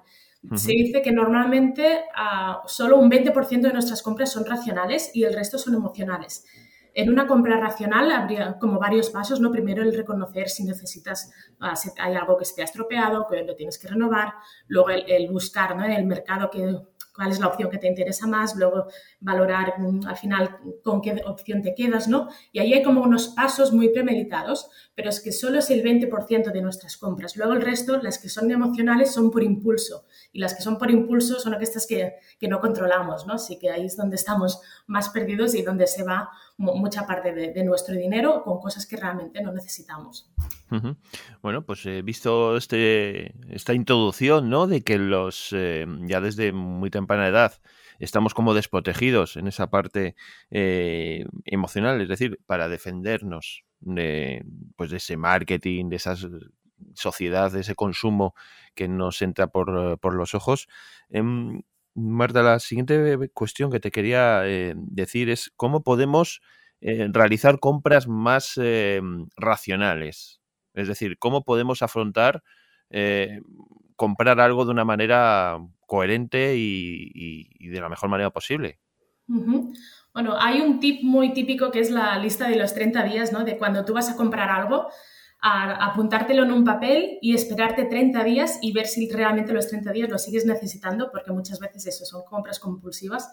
[0.53, 5.33] Se dice que normalmente uh, solo un 20% de nuestras compras son racionales y el
[5.33, 6.45] resto son emocionales.
[6.93, 9.51] En una compra racional habría como varios pasos, ¿no?
[9.51, 13.43] Primero el reconocer si necesitas, ah, si hay algo que se te ha estropeado, que
[13.43, 14.33] lo tienes que renovar,
[14.67, 15.83] luego el, el buscar ¿no?
[15.83, 16.77] en el mercado que
[17.17, 18.85] cuál es la opción que te interesa más, luego
[19.19, 22.29] valorar mm, al final con qué opción te quedas, ¿no?
[22.51, 26.51] Y ahí hay como unos pasos muy premeditados, pero es que solo es el 20%
[26.51, 27.35] de nuestras compras.
[27.35, 30.05] Luego el resto, las que son emocionales, son por impulso.
[30.31, 33.33] Y las que son por impulso son estas que, que no controlamos, ¿no?
[33.33, 37.63] Así que ahí es donde estamos más perdidos y donde se va mucha parte de,
[37.63, 40.31] nuestro dinero con cosas que realmente no necesitamos.
[41.41, 44.67] Bueno, pues he visto este, esta introducción, ¿no?
[44.67, 47.53] De que los, eh, ya desde muy temprana edad,
[47.99, 50.15] estamos como desprotegidos en esa parte
[50.49, 54.43] eh, emocional, es decir, para defendernos de,
[54.75, 56.15] pues de ese marketing, de esa
[56.95, 58.33] sociedad, de ese consumo
[58.73, 60.67] que nos entra por, por los ojos.
[61.97, 66.41] Marta, la siguiente cuestión que te quería eh, decir es cómo podemos
[66.79, 69.01] eh, realizar compras más eh,
[69.35, 70.39] racionales.
[70.75, 72.43] Es decir, cómo podemos afrontar
[73.97, 75.57] comprar algo de una manera
[75.87, 78.79] coherente y, de la mejor manera posible.
[80.13, 83.43] Bueno, hay un tip muy típico que es la lista de los 30 días, ¿no?
[83.43, 84.87] De cuando tú vas a comprar algo,
[85.39, 89.91] a apuntártelo en un papel y esperarte 30 días y ver si realmente los 30
[89.91, 93.29] días lo sigues necesitando, porque muchas veces eso son compras compulsivas.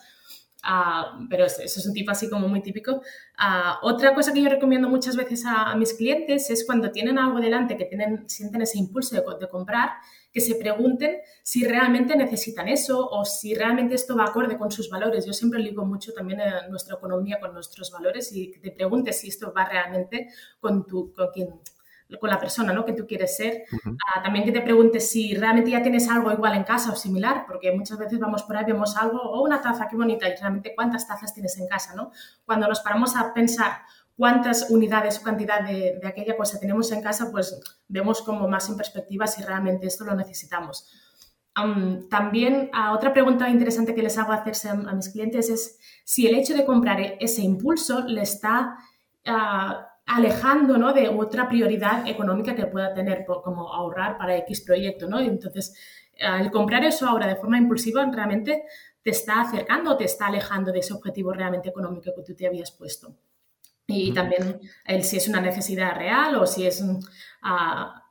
[0.66, 3.02] Ah, pero eso es un tipo así como muy típico.
[3.36, 7.38] Ah, otra cosa que yo recomiendo muchas veces a, mis clientes es cuando tienen algo
[7.38, 9.90] delante, que tienen, sienten ese impulso de, de, comprar,
[10.32, 14.88] que se pregunten si realmente necesitan eso o si realmente esto va acorde con sus
[14.88, 15.26] valores.
[15.26, 19.28] Yo siempre ligo mucho también en nuestra economía con nuestros valores y te preguntes si
[19.28, 20.28] esto va realmente
[20.60, 21.60] con, tu, con quien
[22.18, 22.84] con la persona ¿no?
[22.84, 23.64] que tú quieres ser.
[23.84, 27.44] Ah, también que te preguntes si realmente ya tienes algo igual en casa o similar,
[27.46, 30.36] porque muchas veces vamos por ahí, vemos algo, o oh, una taza, qué bonita, y
[30.36, 32.10] realmente cuántas tazas tienes en casa, ¿no?
[32.44, 33.82] Cuando nos paramos a pensar
[34.16, 38.76] cuántas unidades o cantidad de, aquella cosa tenemos en casa, pues vemos como más en
[38.76, 40.88] perspectiva si realmente esto lo necesitamos.
[42.10, 46.34] también ah, otra pregunta interesante que les hago hacerse a, mis clientes es si el
[46.34, 48.76] hecho de comprar ese impulso le está...
[49.26, 50.92] Uh, alejando ¿no?
[50.92, 55.08] de otra prioridad económica que pueda tener, como ahorrar para X proyecto.
[55.08, 55.20] ¿no?
[55.20, 55.74] Entonces,
[56.20, 58.64] al comprar eso ahora de forma impulsiva, realmente
[59.02, 62.46] te está acercando o te está alejando de ese objetivo realmente económico que tú te
[62.46, 63.14] habías puesto.
[63.86, 66.80] Y también el, si es una necesidad real o si es...
[66.80, 66.98] Uh,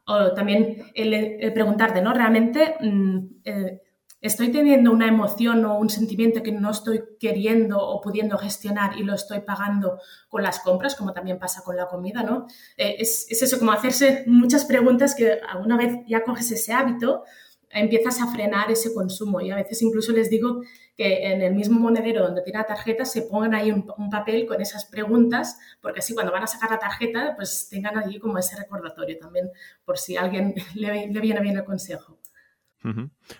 [0.05, 2.13] o también el, preguntarte, ¿no?
[2.13, 2.75] Realmente...
[2.79, 3.81] Mm, eh,
[4.23, 9.03] estoy teniendo una emoción o un sentimiento que no estoy queriendo o pudiendo gestionar y
[9.03, 12.47] lo estoy pagando con las compras, como también pasa con la comida, ¿no?
[12.77, 17.25] Eh, es, eso, como hacerse muchas preguntas que alguna vez ya coges ese hábito,
[17.69, 20.61] empiezas a frenar ese consumo y a veces incluso les digo
[20.95, 24.61] que en el mismo monedero donde tiene la tarjeta se pongan ahí un, papel con
[24.61, 28.55] esas preguntas, porque así cuando van a sacar la tarjeta, pues tengan allí como ese
[28.55, 29.51] recordatorio también,
[29.83, 32.22] por si alguien le viene bien el consejo.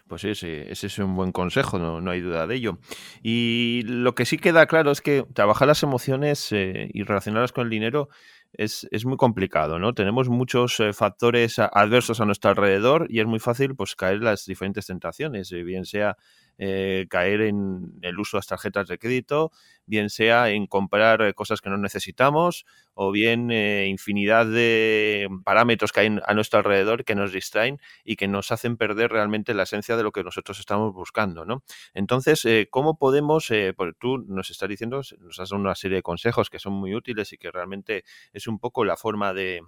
[0.08, 2.80] Pues sí, ese es un buen consejo, no, hay duda de ello.
[3.22, 7.66] Y lo que sí queda claro es que trabajar las emociones eh, y relacionarlas con
[7.66, 8.10] el dinero
[8.54, 9.94] es, muy complicado, ¿no?
[9.94, 14.26] Tenemos muchos eh, factores adversos a nuestro alrededor y es muy fácil pues caer en
[14.26, 16.18] las diferentes tentaciones, eh, bien sea
[16.58, 19.52] caer en el uso de las tarjetas de crédito,
[19.86, 26.02] bien sea en comprar cosas que no necesitamos o bien eh, infinidad de parámetros que
[26.02, 29.98] hay a nuestro alrededor que nos distraen y que nos hacen perder realmente la esencia
[29.98, 31.64] de lo que nosotros estamos buscando, ¿no?
[31.94, 35.98] Entonces, eh, ¿cómo podemos, eh, pues tú nos estás diciendo, nos has dado una serie
[35.98, 39.62] de consejos que son muy útiles y que realmente es un poco la forma de,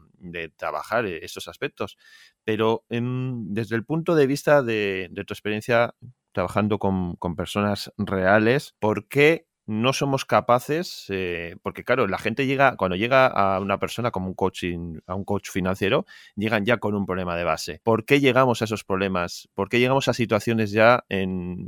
[0.58, 1.98] trabajar estos aspectos,
[2.44, 5.96] pero em, desde el punto de vista de, tu experiencia
[6.36, 12.46] trabajando con, con personas reales, ¿por qué no somos capaces, eh, porque claro, la gente
[12.46, 16.78] llega, cuando llega a una persona como un coaching, a un coach financiero, llegan ya
[16.78, 17.82] con un problema de base.
[17.84, 19.50] ¿Por qué llegamos a esos problemas?
[19.56, 21.68] ¿Por qué llegamos a situaciones ya en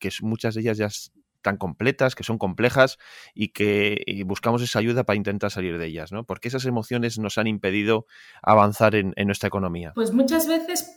[0.00, 2.98] que muchas de ellas ya están completas, que son complejas
[3.32, 6.24] y que buscamos esa ayuda para intentar salir de ellas, ¿no?
[6.24, 8.06] Porque esas emociones nos han impedido
[8.42, 9.92] avanzar en, en nuestra economía.
[9.94, 10.96] Pues muchas veces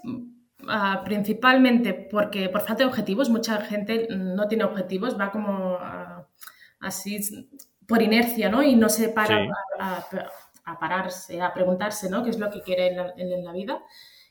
[0.67, 6.27] Ah, principalmente porque por falta de objetivos, mucha gente no tiene objetivos, va como ah,
[6.79, 7.19] así
[7.87, 8.63] por inercia, ¿no?
[8.63, 9.45] Y no se para
[9.79, 12.23] a, pararse, a preguntarse, ¿no?
[12.23, 13.81] ¿Qué es lo que quiere en la, vida?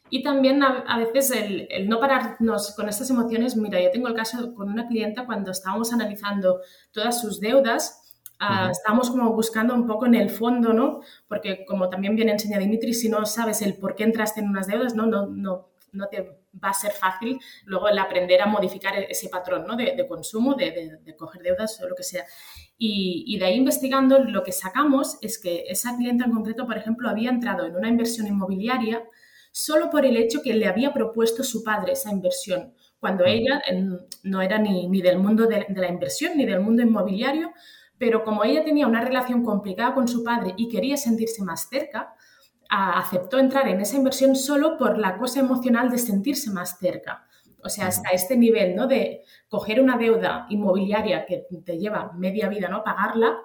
[0.08, 3.56] Y también a, veces el, no pararnos con estas emociones.
[3.56, 6.60] Mira, yo tengo el caso con una clienta cuando estábamos analizando
[6.92, 11.00] todas sus deudas, ah, estábamos como buscando un poco en el fondo, ¿no?
[11.28, 14.66] Porque como también bien enseña Dimitri, si no sabes el por qué entraste en unas
[14.66, 16.22] deudas, no, no, no no te
[16.62, 19.76] va a ser fácil luego el aprender a modificar ese patrón ¿no?
[19.76, 22.24] de, consumo, de, coger deudas o lo que sea.
[22.76, 27.08] Y, de ahí investigando, lo que sacamos es que esa clienta en concreto, por ejemplo,
[27.08, 29.04] había entrado en una inversión inmobiliaria
[29.52, 33.60] solo por el hecho que le había propuesto su padre esa inversión, cuando ella
[34.22, 37.52] no era ni, ni del mundo de la inversión ni del mundo inmobiliario,
[37.98, 42.14] pero como ella tenía una relación complicada con su padre y quería sentirse más cerca,
[42.72, 47.26] aceptó entrar en esa inversión solo por la cosa emocional de sentirse más cerca.
[47.62, 48.86] O sea, hasta este nivel, ¿no?
[48.86, 52.82] De coger una deuda inmobiliaria que te lleva media vida, ¿no?
[52.82, 53.38] Pagarla,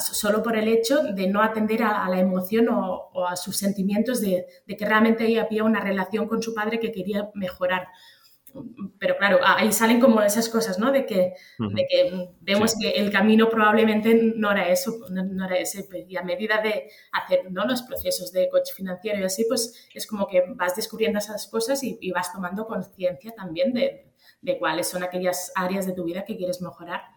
[0.00, 4.46] solo por el hecho de no atender a, la emoción o, a sus sentimientos de,
[4.66, 7.88] de, que realmente había una relación con su padre que quería mejorar
[8.98, 10.92] pero claro, ahí salen como esas cosas, ¿no?
[10.92, 11.34] De que,
[12.40, 15.84] vemos que el camino probablemente no era eso, no, era ese.
[15.84, 17.66] Pues, y a medida de hacer ¿no?
[17.66, 21.82] los procesos de coche financiero y así, pues es como que vas descubriendo esas cosas
[21.82, 26.36] y, vas tomando conciencia también de, de cuáles son aquellas áreas de tu vida que
[26.36, 27.15] quieres mejorar.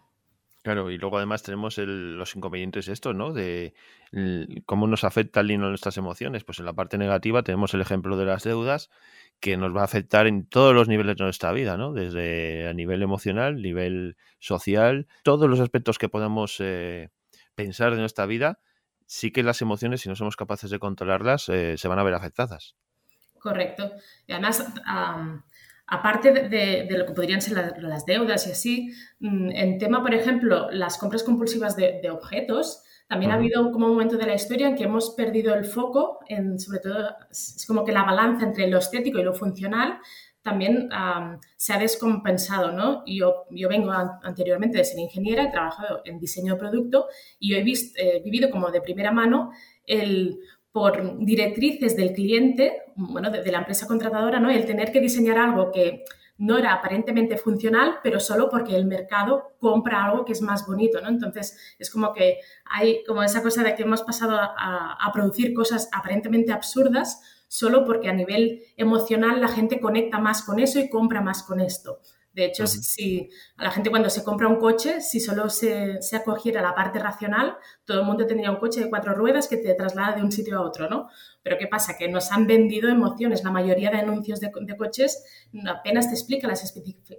[0.62, 3.32] Claro, y luego además tenemos los inconvenientes estos, ¿no?
[3.32, 3.72] De
[4.66, 6.44] cómo nos afecta el dinero nuestras emociones.
[6.44, 8.90] Pues en la parte negativa tenemos el ejemplo de las deudas,
[9.40, 11.94] que nos va a afectar en todos los niveles de nuestra vida, ¿no?
[11.94, 17.08] Desde a nivel emocional, nivel social, todos los aspectos que podamos eh,
[17.54, 18.60] pensar de nuestra vida
[19.10, 22.14] sí que las emociones, si no somos capaces de controlarlas, eh, se van a ver
[22.14, 22.76] afectadas.
[23.40, 23.90] Correcto.
[24.28, 24.64] Y además,
[25.90, 30.70] aparte de, lo que podrían ser las, deudas y así, mm, en tema, por ejemplo,
[30.70, 34.76] las compras compulsivas de, objetos, también ha habido como un momento de la historia en
[34.76, 38.78] que hemos perdido el foco, en, sobre todo, es como que la balanza entre lo
[38.78, 39.98] estético y lo funcional
[40.42, 40.88] también
[41.56, 43.02] se ha descompensado, ¿no?
[43.04, 47.62] Yo, yo vengo anteriormente de ser ingeniera, he trabajado en diseño de producto y he
[47.62, 49.50] visto, vivido como de primera mano
[49.84, 50.38] el
[50.72, 54.50] por directrices del cliente, bueno, de, la empresa contratadora, ¿no?
[54.50, 56.04] El tener que diseñar algo que
[56.38, 61.00] no era aparentemente funcional, pero solo porque el mercado compra algo que es más bonito,
[61.00, 61.08] ¿no?
[61.08, 65.88] Entonces, es como que hay como esa cosa de que hemos pasado a producir cosas
[65.92, 71.20] aparentemente absurdas solo porque a nivel emocional la gente conecta más con eso y compra
[71.20, 71.98] más con esto.
[72.32, 76.16] De hecho, si a la gente cuando se compra un coche, si solo se, se,
[76.16, 79.74] acogiera la parte racional, todo el mundo tendría un coche de cuatro ruedas que te
[79.74, 81.08] traslada de un sitio a otro, ¿no?
[81.42, 81.96] Pero ¿qué pasa?
[81.98, 83.42] Que nos han vendido emociones.
[83.42, 85.24] La mayoría de anuncios de, coches
[85.66, 86.72] apenas te explica las,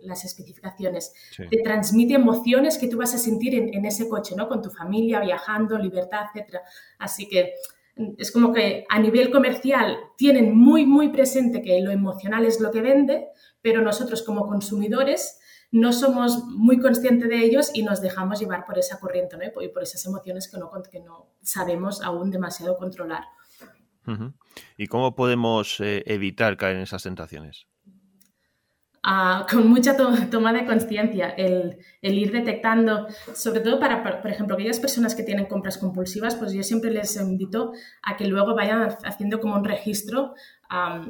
[0.04, 1.14] las especificaciones.
[1.50, 4.48] Te transmite emociones que tú vas a sentir en, en, ese coche, ¿no?
[4.48, 6.60] Con tu familia, viajando, libertad, etc.
[7.00, 7.56] Así que
[8.18, 12.72] es como que a nivel comercial tienen muy, muy presente que lo emocional es lo
[12.72, 13.28] que vende,
[13.62, 15.40] pero nosotros como consumidores
[15.72, 19.62] no somos muy conscientes de ellos y nos dejamos llevar por esa corriente ¿no?
[19.62, 23.24] y por esas emociones que no, que no sabemos aún demasiado controlar.
[24.78, 27.68] ¿Y cómo podemos eh, evitar caer en esas tentaciones?
[29.50, 35.16] Con mucha toma de conciencia, el, ir detectando, sobre todo para, por ejemplo, aquellas personas
[35.16, 37.72] que tienen compras compulsivas, pues yo siempre les invito
[38.04, 40.34] a que luego vayan haciendo como un registro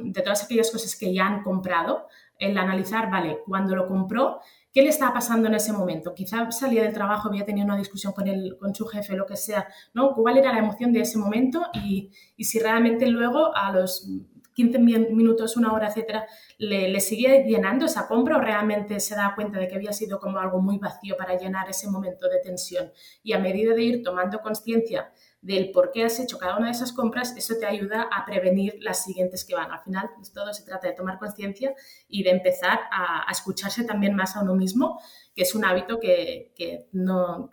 [0.02, 4.40] de todas aquellas cosas que ya han comprado, el analizar, vale, cuando lo compró,
[4.72, 6.12] ¿qué le estaba pasando en ese momento?
[6.12, 9.36] Quizá salía del trabajo, había tenido una discusión con, el, con su jefe, lo que
[9.36, 10.12] sea, ¿no?
[10.12, 11.66] ¿Cuál era la emoción de ese momento?
[11.74, 14.08] Y, y si realmente luego a los
[14.54, 16.26] 15 minutos, una hora, etcétera,
[16.58, 20.38] le, sigue llenando esa compra o realmente se da cuenta de que había sido como
[20.38, 22.92] algo muy vacío para llenar ese momento de tensión.
[23.22, 26.72] Y a medida de ir tomando conciencia del por qué has hecho cada una de
[26.72, 29.72] esas compras, eso te ayuda a prevenir las siguientes que van.
[29.72, 31.74] Al final, pues, todo se trata de tomar conciencia
[32.08, 35.00] y de empezar a, escucharse también más a uno mismo,
[35.34, 37.50] que es un hábito que, que no,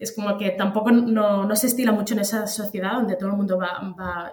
[0.00, 3.58] es como que tampoco no, se estila mucho en esa sociedad donde todo el mundo
[3.58, 4.32] va,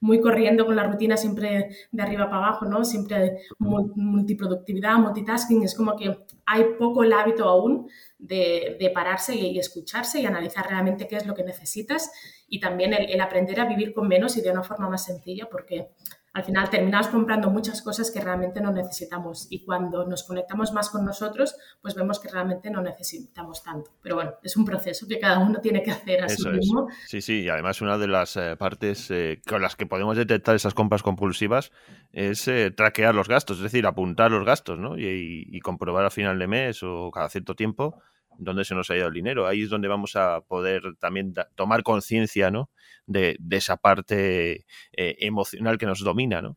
[0.00, 2.82] muy corriendo con la rutina siempre de arriba para abajo, ¿no?
[2.82, 10.18] Siempre multiproductividad, multitasking, es como que hay poco el hábito aún de, pararse y, escucharse
[10.18, 12.10] y analizar realmente qué es lo que necesitas
[12.48, 15.90] y también el aprender a vivir con menos y de una forma más sencilla porque
[16.34, 20.88] al final terminamos comprando muchas cosas que realmente no necesitamos y cuando nos conectamos más
[20.88, 23.90] con nosotros, pues vemos que realmente no necesitamos tanto.
[24.02, 26.88] Pero bueno, es un proceso que cada uno tiene que hacer a sí mismo.
[27.06, 30.54] Sí, sí, y además una de las eh, partes eh, con las que podemos detectar
[30.54, 31.70] esas compras compulsivas
[32.12, 34.96] es eh, traquear los gastos, es decir, apuntar los gastos, ¿no?
[34.96, 38.00] y comprobar a final de mes o cada cierto tiempo
[38.44, 39.46] dónde se nos ha ido el dinero.
[39.46, 42.70] Ahí es donde vamos a poder también tomar conciencia ¿no?
[43.06, 46.42] de, esa parte eh, emocional que nos domina.
[46.42, 46.56] ¿no?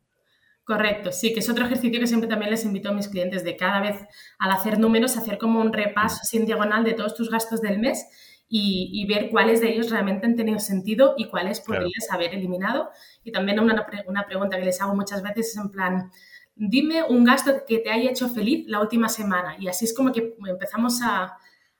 [0.66, 3.56] Correcto, sí, que es otro ejercicio que siempre también les invito a mis clientes de
[3.56, 4.00] cada vez
[4.38, 8.04] al hacer números, hacer como un repaso sin diagonal de todos tus gastos del mes
[8.48, 12.90] y, ver cuáles de ellos realmente han tenido sentido y cuáles podrías haber eliminado.
[13.22, 16.10] Y también una, una pregunta que les hago muchas veces es en plan,
[16.56, 19.56] dime un gasto que te haya hecho feliz la última semana.
[19.60, 21.38] Y así es como que empezamos a,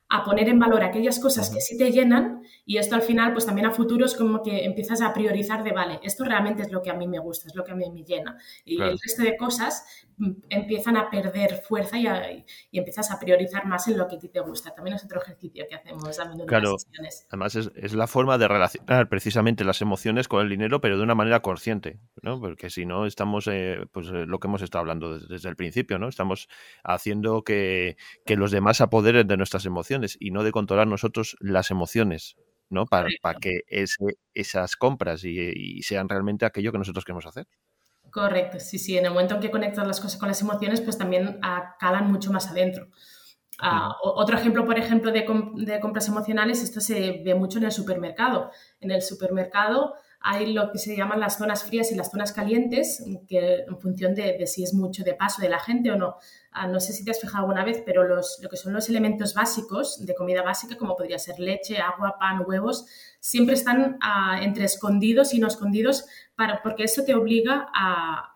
[0.08, 3.44] a poner en valor aquellas cosas que sí te llenan y esto al final pues
[3.44, 6.80] también a futuro es como que empiezas a priorizar de vale, esto realmente es lo
[6.80, 9.22] que a mí me gusta, es lo que a mí me llena y el resto
[9.22, 9.84] de cosas
[10.16, 12.06] mm, empiezan a perder fuerza y,
[12.70, 14.72] y, empiezas a priorizar más en lo que a ti te gusta.
[14.72, 16.76] También es otro ejercicio que hacemos a menudo claro,
[17.28, 21.14] Además es, la forma de relacionar precisamente las emociones con el dinero pero de una
[21.14, 22.40] manera consciente, ¿no?
[22.40, 25.98] Porque si no estamos eh, pues eh, lo que hemos estado hablando desde, el principio,
[25.98, 26.08] ¿no?
[26.08, 26.48] Estamos
[26.84, 31.70] haciendo que, que los demás apoderen de nuestras emociones y no de controlar nosotros las
[31.70, 32.36] emociones,
[32.68, 32.86] ¿no?
[32.86, 33.08] Para,
[33.40, 33.60] que
[34.34, 37.46] esas compras y, sean realmente aquello que nosotros queremos hacer.
[38.10, 38.96] Correcto, sí, sí.
[38.96, 41.40] En el momento en que conectas las cosas con las emociones, pues también
[41.78, 42.88] calan mucho más adentro.
[43.58, 47.72] Ah, otro ejemplo, por ejemplo, de, de, compras emocionales, esto se ve mucho en el
[47.72, 48.50] supermercado.
[48.80, 53.04] En el supermercado hay lo que se llaman las zonas frías y las zonas calientes,
[53.28, 56.16] que en función de, si es mucho de paso de la gente o no.
[56.50, 58.88] Ah, no sé si te has fijado alguna vez, pero los, lo que son los
[58.88, 62.86] elementos básicos de comida básica, como podría ser leche, agua, pan, huevos,
[63.20, 68.32] siempre están ah, entre escondidos y no escondidos, para, porque eso te obliga a,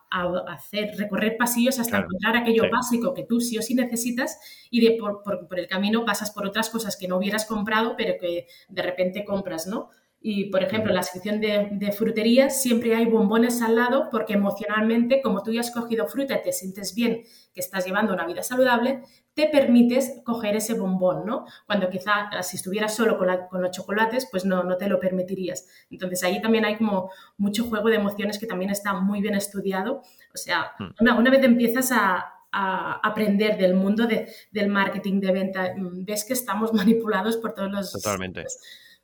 [0.49, 4.97] hacer, recorrer pasillos hasta encontrar aquello básico que tú sí o sí necesitas y de,
[4.99, 8.83] por, por, el camino pasas por otras cosas que no hubieras comprado, pero que de
[8.83, 9.91] repente compras, ¿no?
[10.23, 14.35] Y, por ejemplo, en la sección de, de, frutería siempre hay bombones al lado porque
[14.35, 17.23] emocionalmente, como tú ya has cogido fruta y te sientes bien
[17.55, 19.03] que estás llevando una vida saludable,
[19.35, 21.47] te permites coger ese bombón, ¿no?
[21.67, 25.67] Cuando quizá si estuvieras solo con, con, los chocolates, pues no, no te lo permitirías.
[25.91, 30.03] Entonces ahí también hay como mucho juego de emociones que también está muy bien estudiado.
[30.35, 30.95] O sea, hmm.
[31.01, 36.25] una, una vez empiezas a, a aprender del mundo de, del marketing de venta, ves
[36.25, 37.93] que estamos manipulados por todos los...
[37.93, 38.45] Totalmente.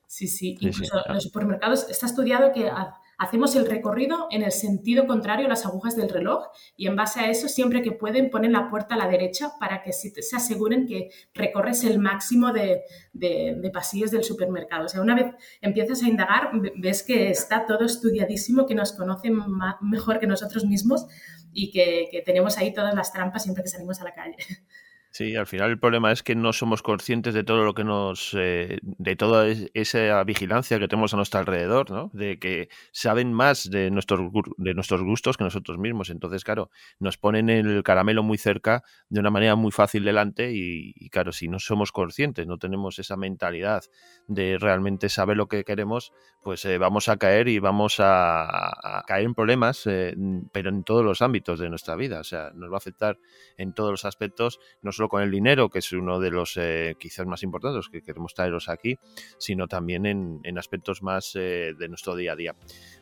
[0.06, 2.70] Sí, sí, incluso en los supermercados está estudiado que
[3.18, 6.44] hacemos el recorrido en el sentido contrario a las agujas del reloj
[6.76, 9.82] y en base a eso siempre que pueden ponen la puerta a la derecha para
[9.82, 12.82] que se aseguren que recorres el máximo de,
[13.12, 14.86] de, pasillos del supermercado.
[14.86, 19.38] O sea, una vez empiezas a indagar, ves que está todo estudiadísimo, que nos conocen
[19.80, 21.06] mejor que nosotros mismos
[21.52, 24.36] y que, que tenemos ahí todas las trampas siempre que salimos a la calle.
[25.16, 28.36] Sí, al final el problema es que no somos conscientes de todo lo que nos,
[28.38, 32.10] eh, de toda esa vigilancia que tenemos a nuestro alrededor, ¿no?
[32.12, 36.10] De que saben más de nuestros, de nuestros gustos que nosotros mismos.
[36.10, 41.08] Entonces, claro, nos ponen el caramelo muy cerca de una manera muy fácil delante y,
[41.08, 43.84] claro, si no somos conscientes, no tenemos esa mentalidad
[44.28, 46.12] de realmente saber lo que queremos,
[46.42, 50.14] pues eh, vamos a caer y vamos a, caer en problemas, eh,
[50.52, 52.20] pero en todos los ámbitos de nuestra vida.
[52.20, 53.18] O sea, nos va a afectar
[53.56, 56.96] en todos los aspectos, no solo con el dinero, que es uno de los eh,
[56.98, 58.98] quizás más importantes que queremos traeros aquí,
[59.38, 62.54] sino también en, aspectos más eh, de nuestro día a día.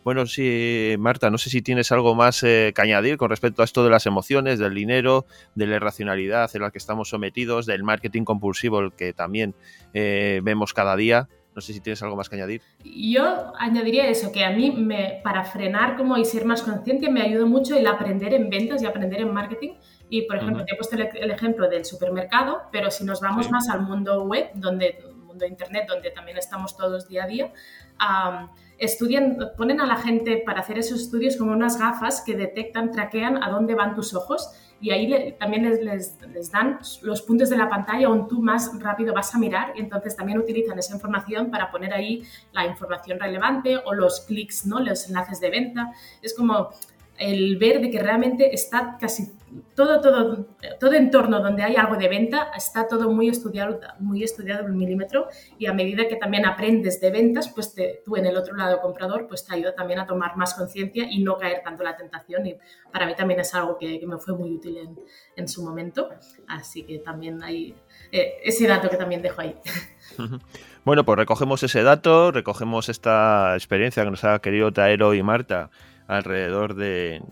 [0.02, 3.64] Bueno, sí, Marta, no sé si tienes algo más eh, que añadir con respecto a
[3.64, 7.84] esto de las emociones, del dinero, de la irracionalidad en la que estamos sometidos, del
[7.84, 9.54] marketing compulsivo, el que también
[9.92, 11.28] vemos cada día.
[11.54, 12.62] No sé si tienes algo más que añadir.
[12.84, 17.22] Yo añadiría eso, que a mí me, para frenar como y ser más consciente me
[17.22, 19.74] ayudó mucho el aprender en ventas y aprender en marketing.
[20.08, 23.68] Y, por ejemplo, te he puesto el, ejemplo del supermercado, pero si nos vamos más
[23.68, 27.52] al mundo web, donde, mundo internet, donde también estamos todos día a día,
[28.78, 33.42] estudian, ponen a la gente para hacer esos estudios como unas gafas que detectan, traquean
[33.42, 34.50] a dónde van tus ojos
[34.80, 39.14] y ahí también les, les, dan los puntos de la pantalla donde tú más rápido
[39.14, 42.22] vas a mirar y entonces también utilizan esa información para poner ahí
[42.52, 44.80] la información relevante o los clics, ¿no?
[44.80, 45.92] los enlaces de venta.
[46.20, 46.70] Es como
[47.18, 49.32] el ver de que realmente está casi
[49.74, 50.46] todo, todo,
[50.80, 55.28] todo entorno donde hay algo de venta está todo muy estudiado, muy estudiado en milímetro
[55.58, 59.26] y a medida que también aprendes de ventas, pues tú en el otro lado comprador,
[59.28, 62.46] pues te ayuda también a tomar más conciencia y no caer tanto en la tentación.
[62.46, 62.56] Y
[62.92, 64.98] para mí también es algo que, me fue muy útil en,
[65.36, 66.10] en, su momento,
[66.46, 67.74] así que también hay
[68.12, 69.54] eh, ese dato que también dejo ahí.
[70.84, 75.70] Bueno, pues recogemos ese dato, recogemos esta experiencia que nos ha querido traer hoy Marta
[76.06, 77.22] alrededor de,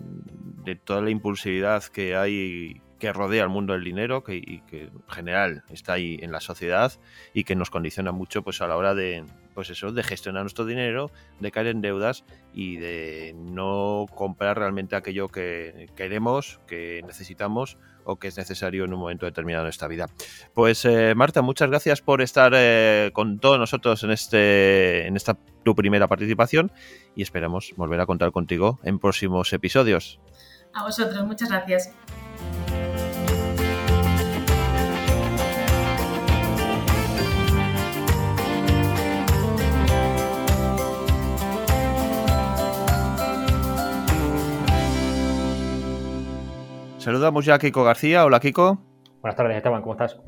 [0.85, 5.95] toda la impulsividad que hay que rodea el mundo del dinero que en general está
[5.95, 6.93] ahí en la sociedad
[7.35, 10.65] y que nos condiciona mucho pues a la hora de pues eso de gestionar nuestro
[10.65, 11.11] dinero
[11.41, 18.17] de caer en deudas y de no comprar realmente aquello que queremos que necesitamos o
[18.17, 20.09] que es necesario en un momento determinado de esta vida.
[20.55, 25.37] Pues eh, Marta, muchas gracias por estar eh, con todos nosotros en, este, en esta
[25.65, 26.73] tu primera participación
[27.15, 30.21] y esperamos volver a contar contigo en próximos episodios.
[30.75, 31.93] A vosotros, muchas gracias.
[47.03, 48.25] Saludamos ya a Kiko García.
[48.25, 48.79] Hola, Kiko.
[49.23, 49.83] Buenas tardes, Esteban.
[49.83, 50.21] ¿Cómo estás?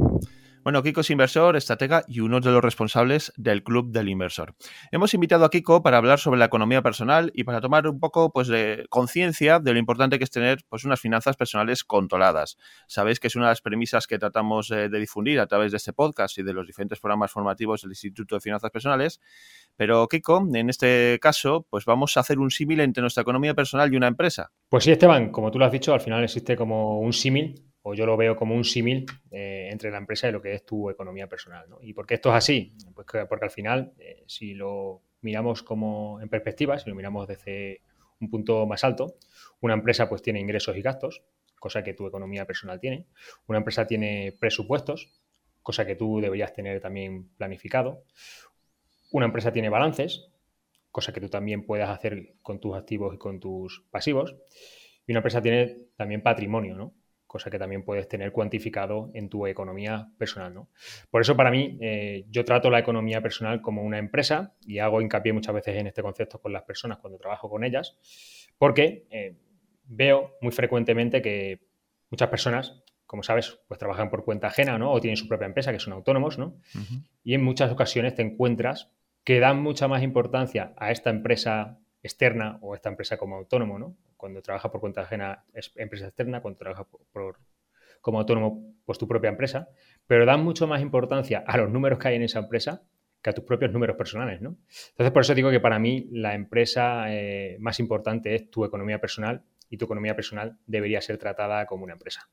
[0.65, 4.55] Bueno, Kiko es inversor, estratega y uno de los responsables del Club del Inversor.
[4.93, 8.33] Hemos invitado a Kiko para hablar sobre la economía personal y para tomar un poco
[8.33, 12.57] pues, de conciencia de lo importante que es tener pues, unas finanzas personales controladas.
[12.87, 15.77] Sabéis que es una de las premisas que tratamos eh, de difundir a través de
[15.77, 19.21] este podcast y de los diferentes programas formativos del Instituto de Finanzas Personales.
[19.77, 23.93] Pero, Kiko, en este caso, pues vamos a hacer un símil entre nuestra economía personal
[23.93, 24.51] y una empresa.
[24.71, 27.93] Pues sí, Esteban, como tú lo has dicho, al final existe como un símil, o
[27.95, 30.89] yo lo veo como un símil eh, entre la empresa y lo que es tu
[30.89, 31.66] economía personal.
[31.82, 32.72] ¿Y por qué esto es así?
[32.95, 37.82] Pues porque al final, eh, si lo miramos como en perspectiva, si lo miramos desde
[38.20, 39.16] un punto más alto,
[39.61, 41.24] una empresa pues tiene ingresos y gastos,
[41.59, 43.05] cosa que tu economía personal tiene.
[43.49, 45.12] Una empresa tiene presupuestos,
[45.62, 48.05] cosa que tú deberías tener también planificado.
[49.12, 50.30] Una empresa tiene balances,
[50.91, 54.37] cosa que tú también puedes hacer con tus activos y con tus pasivos.
[55.07, 56.95] Y una empresa tiene también patrimonio, ¿no?
[57.35, 60.55] Cosa que también puedes tener cuantificado en tu economía personal.
[60.55, 60.68] ¿no?
[61.11, 65.01] Por eso para mí eh, yo trato la economía personal como una empresa y hago
[65.01, 67.99] hincapié muchas veces en este concepto con las personas cuando trabajo con ellas,
[68.57, 69.37] porque eh,
[69.87, 71.59] veo muy frecuentemente que
[72.09, 74.91] muchas personas como sabes, pues trabajan por cuenta ajena, ¿no?
[74.91, 76.57] O tienen su propia empresa, que son autónomos, ¿no?
[77.22, 78.91] Y en muchas ocasiones te encuentras
[79.24, 83.96] que dan mucha más importancia a esta empresa externa o esta empresa como autónomo, ¿no?
[84.16, 87.38] Cuando trabajas por cuenta ajena es empresa externa, cuando trabajas por,
[88.00, 89.68] como autónomo, pues tu propia empresa,
[90.07, 92.82] pero dan mucho más importancia a los números que hay en esa empresa
[93.22, 94.59] que a tus propios números personales, ¿no?
[94.90, 99.00] Entonces, por eso digo que para mí la empresa eh, más importante es tu economía
[99.00, 102.28] personal y tu economía personal debería ser tratada como una empresa.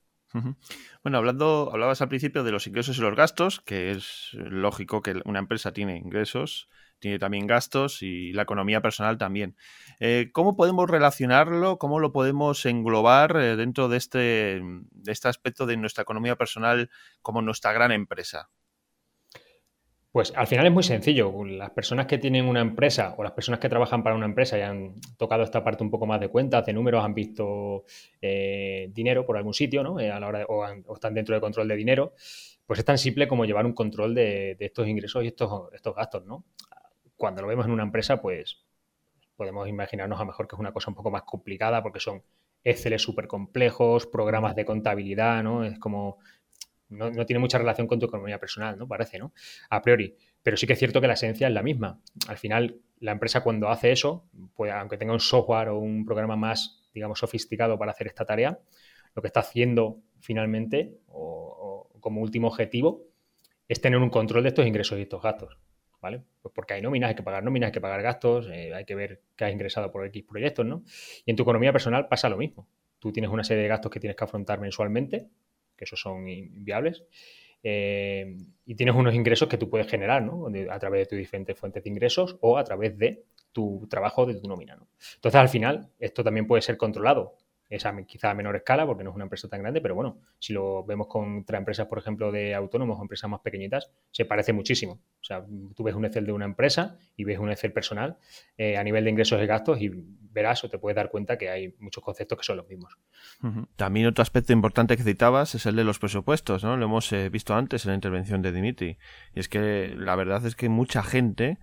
[1.03, 5.21] Bueno, hablando, hablabas al principio de los ingresos y los gastos, que es lógico que
[5.25, 6.69] una empresa tiene ingresos,
[7.01, 9.57] tiene también gastos y la economía personal también.
[9.99, 11.77] Eh, ¿Cómo podemos relacionarlo?
[11.77, 16.89] ¿Cómo lo podemos englobar eh, dentro de este, de este aspecto de nuestra economía personal
[17.21, 18.49] como nuestra gran empresa?
[20.11, 21.45] Pues al final es muy sencillo.
[21.45, 24.61] Las personas que tienen una empresa o las personas que trabajan para una empresa y
[24.61, 27.85] han tocado esta parte un poco más de cuentas, de números, han visto
[28.21, 29.97] eh, dinero por algún sitio, ¿no?
[29.99, 32.13] A la hora o, están dentro de control de dinero,
[32.65, 36.25] pues es tan simple como llevar un control de, estos ingresos y estos, estos gastos,
[36.25, 36.43] ¿no?
[37.21, 38.65] Cuando lo vemos en una empresa, pues
[39.35, 42.23] podemos imaginarnos a lo mejor que es una cosa un poco más complicada porque son
[42.63, 45.63] Excel súper complejos, programas de contabilidad, ¿no?
[45.63, 46.17] Es como
[46.89, 48.87] no, tiene mucha relación con tu economía personal, ¿no?
[48.87, 49.33] Parece, ¿no?
[49.69, 50.15] A priori.
[50.41, 52.01] Pero sí que es cierto que la esencia es la misma.
[52.27, 56.35] Al final, la empresa cuando hace eso, pues aunque tenga un software o un programa
[56.35, 58.57] más, digamos, sofisticado para hacer esta tarea,
[59.13, 63.03] lo que está haciendo finalmente, o, como último objetivo,
[63.67, 65.59] es tener un control de estos ingresos y estos gastos.
[66.01, 66.23] ¿Vale?
[66.41, 68.95] Pues porque hay nóminas, hay que pagar nóminas, hay que pagar gastos, eh, hay que
[68.95, 70.83] ver qué has ingresado por X proyectos, ¿no?
[71.25, 72.67] Y en tu economía personal pasa lo mismo.
[72.97, 75.27] Tú tienes una serie de gastos que tienes que afrontar mensualmente,
[75.75, 77.03] que esos son inviables.
[77.63, 78.35] Eh,
[78.65, 80.47] y tienes unos ingresos que tú puedes generar, ¿no?
[80.71, 84.35] A través de tus diferentes fuentes de ingresos o a través de tu trabajo, de
[84.35, 84.87] tu nómina, ¿no?
[85.15, 87.35] Entonces, al final, esto también puede ser controlado
[87.71, 90.51] es quizá a menor escala porque no es una empresa tan grande, pero bueno, si
[90.51, 94.93] lo vemos contra empresas, por ejemplo, de autónomos o empresas más pequeñitas, se parece muchísimo.
[94.93, 98.17] O sea, tú ves un Excel de una empresa y ves un Excel personal
[98.57, 101.49] eh, a nivel de ingresos y gastos y verás o te puedes dar cuenta que
[101.49, 102.97] hay muchos conceptos que son los mismos.
[103.77, 106.75] También otro aspecto importante que citabas es el de los presupuestos, ¿no?
[106.75, 108.97] Lo hemos eh, visto antes en la intervención de Dimitri.
[109.33, 111.57] Y es que la verdad es que mucha gente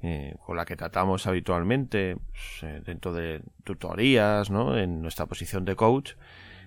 [0.00, 4.78] eh, con la que tratamos habitualmente pues, eh, dentro de tutorías, ¿no?
[4.78, 6.12] en nuestra posición de coach,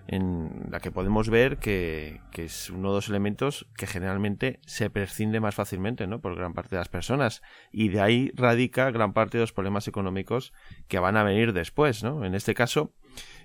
[0.07, 5.39] en la que podemos ver que, es uno de los elementos que generalmente se prescinde
[5.39, 6.19] más fácilmente ¿no?
[6.19, 7.41] por gran parte de las personas.
[7.71, 10.51] Y de ahí radica gran parte de los problemas económicos
[10.89, 12.03] que van a venir después.
[12.03, 12.25] ¿no?
[12.25, 12.93] En este caso,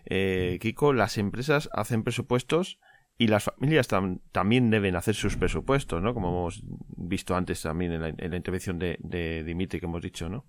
[0.06, 2.80] eh, Kiko, las empresas hacen presupuestos
[3.18, 3.88] y las familias
[4.32, 6.12] también deben hacer sus presupuestos, ¿no?
[6.12, 6.62] Como hemos
[6.96, 8.00] visto antes también en
[8.30, 10.44] la, intervención de, Dimitri que hemos dicho, ¿no?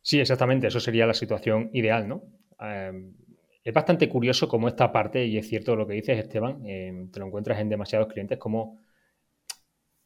[0.00, 0.66] Sí, exactamente.
[0.66, 2.24] Eso sería la situación ideal, ¿no?
[2.58, 3.14] Em,
[3.62, 7.20] es bastante curioso cómo esta parte, y es cierto lo que dices, Esteban, em, te
[7.20, 8.80] lo encuentras en demasiados clientes, como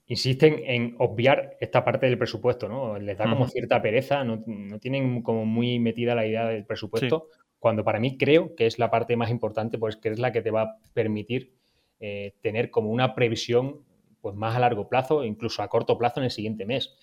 [0.09, 2.99] insisten en obviar esta parte del presupuesto, ¿no?
[2.99, 4.45] Les da como cierta pereza, no,
[4.79, 7.29] tienen como muy metida la idea del presupuesto,
[7.67, 10.41] cuando para mí creo que es la parte más importante, pues que es la que
[10.41, 11.53] te va a permitir
[11.99, 13.85] eh, tener como una previsión
[14.21, 16.95] pues más a largo plazo, incluso a corto plazo en el siguiente mes.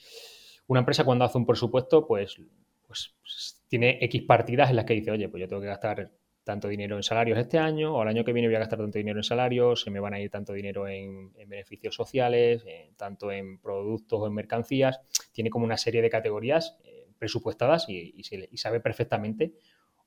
[0.68, 2.40] Una empresa cuando hace un presupuesto, pues,
[2.88, 6.10] pues, tiene X partidas en las que dice, oye, pues yo tengo que gastar
[6.46, 8.98] tanto dinero en salarios este año, o al año que viene voy a gastar tanto
[8.98, 12.64] dinero en salarios, se me van a ir tanto dinero en, beneficios sociales,
[12.96, 15.02] tanto en productos o en mercancías.
[15.34, 18.24] Tiene como una serie de categorías eh, presupuestadas y,
[18.56, 19.52] sabe perfectamente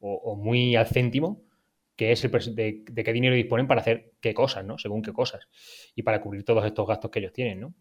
[0.01, 1.43] o, muy al céntimo,
[1.97, 4.79] que es el de, qué dinero disponen para hacer qué cosas, ¿no?
[4.79, 5.49] Según qué cosas.
[5.95, 7.75] Y para cubrir todos estos gastos que ellos tienen, ¿no?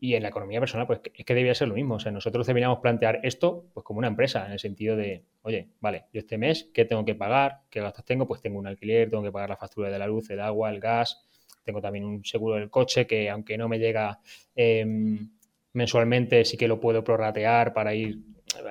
[0.00, 1.96] Y en la economía personal, pues es que debía ser lo mismo.
[1.96, 5.70] O sea, nosotros deberíamos plantear esto pues como una empresa, en el sentido de, oye,
[5.80, 7.62] vale, yo este mes, ¿qué tengo que pagar?
[7.68, 8.26] ¿Qué gastos tengo?
[8.28, 10.78] Pues tengo un alquiler, tengo que pagar la factura de la luz, el agua, el
[10.78, 11.26] gas,
[11.68, 14.20] tengo también un seguro del coche que aunque no me llega
[14.54, 15.28] em,
[15.74, 18.18] mensualmente, sí que lo puedo prorratear para ir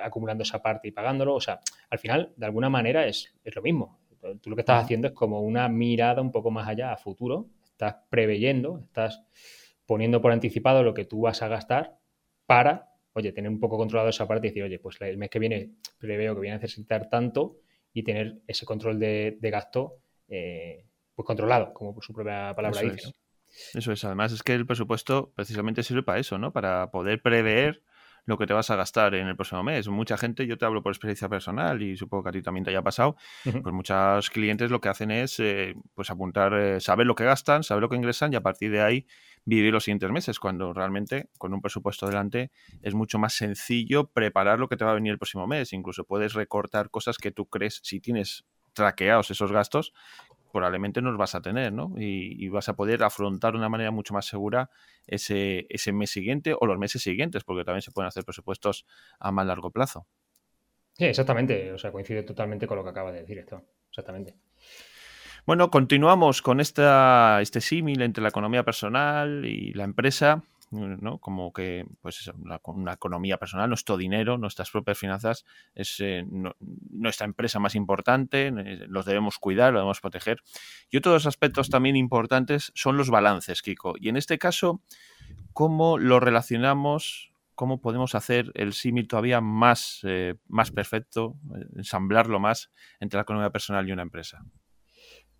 [0.03, 1.35] acumulando esa parte y pagándolo.
[1.35, 1.59] O sea,
[1.89, 3.99] al final, de alguna manera, es, lo mismo.
[4.41, 7.47] Tú lo que estás haciendo es como una mirada un poco más allá a futuro.
[7.63, 9.23] Estás preveyendo, estás
[9.85, 11.97] poniendo por anticipado lo que tú vas a gastar
[12.45, 15.39] para, oye, tener un poco controlado esa parte y decir, oye, pues el mes que
[15.39, 17.59] viene preveo que voy a necesitar tanto
[17.93, 23.11] y tener ese control de, gasto eh, pues controlado, como por su propia palabra dice.
[23.73, 26.51] Eso es, además es que el presupuesto precisamente sirve para eso, ¿no?
[26.51, 27.81] Para poder prever
[28.27, 29.87] lo que te vas a gastar en el próximo mes.
[29.87, 32.69] Mucha gente, yo te hablo por experiencia personal y supongo que a ti también te
[32.69, 37.15] haya pasado, pues muchos clientes lo que hacen es eh, pues apuntar, eh, saber lo
[37.15, 39.07] que gastan, saber lo que ingresan y a partir de ahí
[39.45, 42.51] vivir los siguientes meses, cuando realmente con un presupuesto delante
[42.81, 45.71] es mucho más sencillo preparar lo que te va a venir el próximo mes.
[45.71, 49.93] Incluso puedes recortar cosas que tú crees, si tienes traqueados esos gastos,
[50.51, 51.93] probablemente no los vas a tener, ¿no?
[51.97, 54.69] Y, vas a poder afrontar de una manera mucho más segura
[55.05, 58.85] ese, ese mes siguiente o los meses siguientes, porque también se pueden hacer presupuestos
[59.19, 60.07] a más largo plazo.
[60.93, 61.71] Sí, exactamente.
[61.71, 63.63] O sea, coincide totalmente con lo que acaba de decir esto.
[63.89, 64.35] Exactamente.
[65.45, 70.43] Bueno, continuamos con esta, este símil entre la economía personal y la empresa.
[70.71, 71.19] ¿No?
[71.19, 72.29] Como que, pues
[72.65, 75.45] una, economía personal, nuestro dinero, nuestras propias finanzas,
[75.75, 76.25] es eh,
[76.89, 80.41] nuestra empresa más importante, eh, los debemos cuidar, los debemos proteger.
[80.89, 83.95] Y otros aspectos también importantes son los balances, Kiko.
[83.99, 84.81] Y en este caso,
[85.53, 87.31] ¿cómo lo relacionamos?
[87.55, 91.35] ¿Cómo podemos hacer el símil todavía más, eh, más perfecto,
[91.75, 94.43] ensamblarlo más entre la economía personal y una empresa?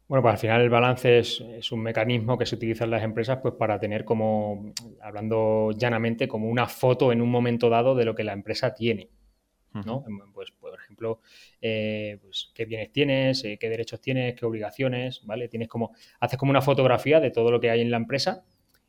[0.08, 3.39] Bueno, pues al final el balance es, un mecanismo que se utiliza en las empresas
[3.41, 8.16] pues para tener como, hablando llanamente, como una foto en un momento dado de lo
[8.16, 9.10] que la empresa tiene.
[9.86, 10.03] ¿no?
[10.34, 11.20] Pues, por ejemplo,
[11.62, 15.49] eh, pues, qué bienes tienes, eh, qué derechos tienes, qué obligaciones, ¿vale?
[15.49, 18.43] Tienes como, haces como una fotografía de todo lo que hay en la empresa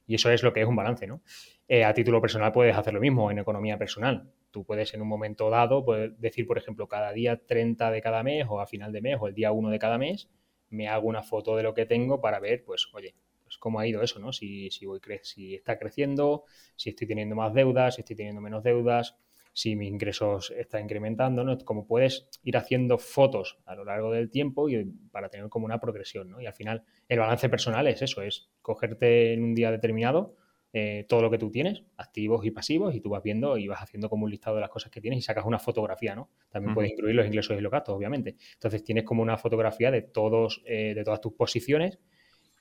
[0.06, 1.20] y eso es lo que es un balance, ¿no?
[1.66, 4.30] Eh, a título personal puedes hacer lo mismo en economía personal.
[4.50, 5.84] Tú puedes en un momento dado
[6.16, 9.26] decir, por ejemplo, cada día 30 de cada mes o a final de mes o
[9.26, 10.30] el día 1 de cada mes,
[10.70, 13.86] me hago una foto de lo que tengo para ver, pues, oye, pues cómo ha
[13.86, 14.32] ido eso, ¿no?
[14.32, 16.44] Si, si, voy cre si está creciendo,
[16.76, 19.16] si estoy teniendo más deudas, si estoy teniendo menos deudas,
[19.52, 21.58] si mis ingresos están incrementando, ¿no?
[21.58, 25.80] Como puedes ir haciendo fotos a lo largo del tiempo y para tener como una
[25.80, 26.40] progresión, ¿no?
[26.40, 30.36] Y al final el balance personal es eso, es cogerte en un día determinado
[30.72, 33.80] eh, todo lo que tú tienes, activos y pasivos, y tú vas viendo y vas
[33.80, 36.30] haciendo como un listado de las cosas que tienes y sacas una fotografía, ¿no?
[36.50, 38.36] También puedes incluir los ingresos y los gastos, obviamente.
[38.54, 41.98] Entonces tienes como una fotografía de todos, eh, de todas tus posiciones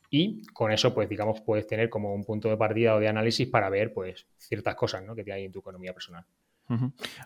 [0.10, 3.48] y con eso, pues digamos, puedes tener como un punto de partida o de análisis
[3.48, 5.16] para ver, pues, ciertas cosas, ¿no?
[5.16, 6.26] Que hay en tu economía personal.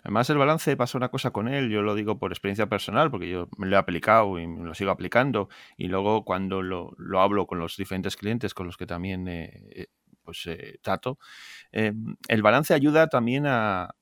[0.04, 3.28] Además, el balance pasa una cosa con él, yo lo digo por experiencia personal, porque
[3.28, 7.58] yo me lo he aplicado y lo sigo aplicando, y luego cuando lo, hablo con
[7.58, 9.88] los diferentes clientes con los que también eh,
[10.24, 11.18] pues eh, trato,
[11.72, 13.94] em, el balance ayuda también a,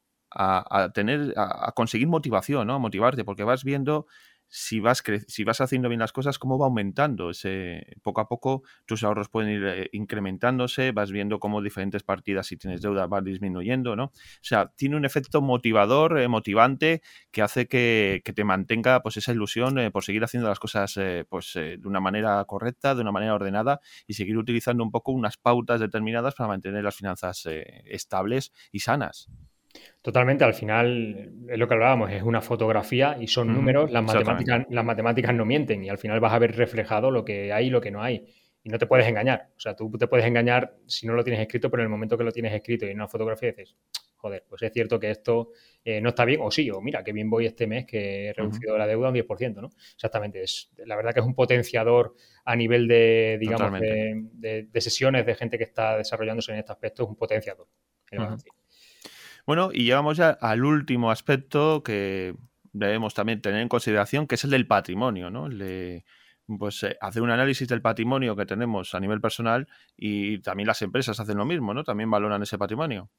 [0.95, 2.75] tener, a, conseguir motivación, ¿no?
[2.75, 4.07] A motivarte, porque vas viendo
[4.51, 7.30] si vas, si vas haciendo bien las cosas, cómo va aumentando.
[7.30, 12.48] Ese, poco a poco tus ahorros pueden ir eh, incrementándose, vas viendo cómo diferentes partidas,
[12.48, 14.07] si tienes deuda, van disminuyendo, ¿no?
[14.07, 19.32] O sea, tiene un efecto motivador, eh, motivante, que hace que, te mantenga pues esa
[19.32, 20.98] ilusión eh, por seguir haciendo las cosas
[21.28, 25.36] pues, de una manera correcta, de una manera ordenada y seguir utilizando un poco unas
[25.36, 27.46] pautas determinadas para mantener las finanzas
[27.84, 29.28] estables y sanas.
[30.03, 34.66] Totalmente, al final es lo que hablábamos, es una fotografía y son números, las matemáticas,
[34.71, 37.71] las matemáticas no mienten y al final vas a ver reflejado lo que hay y
[37.71, 38.27] lo que no hay.
[38.62, 39.49] Y no te puedes engañar.
[39.57, 42.18] O sea, tú te puedes engañar si no lo tienes escrito, pero en el momento
[42.18, 43.77] que lo tienes escrito y en una fotografía dices,
[44.21, 45.51] joder, pues es cierto que esto
[45.85, 48.33] eh, no está bien, o sí, o mira, que bien voy este mes que he
[48.33, 49.71] reducido la deuda un 10%, ¿no?
[49.95, 52.14] Exactamente, es, la verdad que es un potenciador
[52.45, 57.09] a nivel de, digamos, de, sesiones de gente que está desarrollándose en este aspecto, es
[57.09, 57.66] un potenciador.
[59.51, 62.36] Bueno, y llegamos ya al último aspecto que
[62.72, 65.46] debemos también tener en consideración, que es el del patrimonio, ¿no?
[65.46, 66.05] El de
[66.57, 70.82] pues, eh, hacer un análisis del patrimonio que tenemos a nivel personal y también las
[70.82, 71.82] empresas hacen lo mismo, ¿no?
[71.82, 73.11] También valoran ese patrimonio.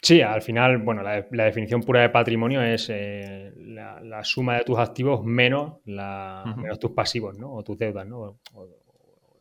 [0.00, 4.78] Sí, al final, bueno, la, definición pura de patrimonio es eh, la, suma de tus
[4.78, 7.52] activos menos, menos tus pasivos, ¿no?
[7.52, 8.38] O tus deudas, ¿no?
[8.54, 8.68] o,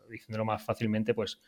[0.09, 1.39] diciéndolo más fácilmente, pues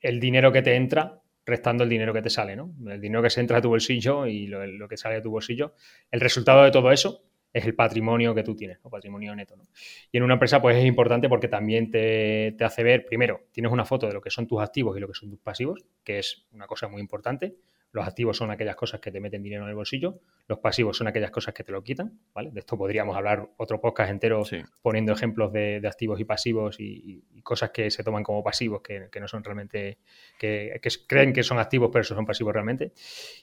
[0.00, 2.74] el dinero que te entra restando el dinero que te sale, ¿no?
[2.86, 5.74] El dinero que se entra a tu bolsillo y lo, que sale de tu bolsillo.
[6.10, 7.22] El resultado de todo eso
[7.52, 9.56] es el patrimonio que tú tienes, o patrimonio neto.
[9.56, 9.64] ¿no?
[10.12, 13.72] Y en una empresa, pues es importante porque también te, te, hace ver, primero, tienes
[13.72, 16.20] una foto de lo que son tus activos y lo que son tus pasivos, que
[16.20, 17.56] es una cosa muy importante.
[17.92, 21.08] Los activos son aquellas cosas que te meten dinero en el bolsillo, los pasivos son
[21.08, 22.50] aquellas cosas que te lo quitan, ¿vale?
[22.52, 24.42] De esto podríamos hablar otro podcast entero
[24.80, 29.26] poniendo ejemplos de, activos y pasivos y, cosas que se toman como pasivos que, no
[29.26, 29.98] son realmente,
[30.38, 30.78] que,
[31.08, 32.92] creen que son activos pero son pasivos realmente.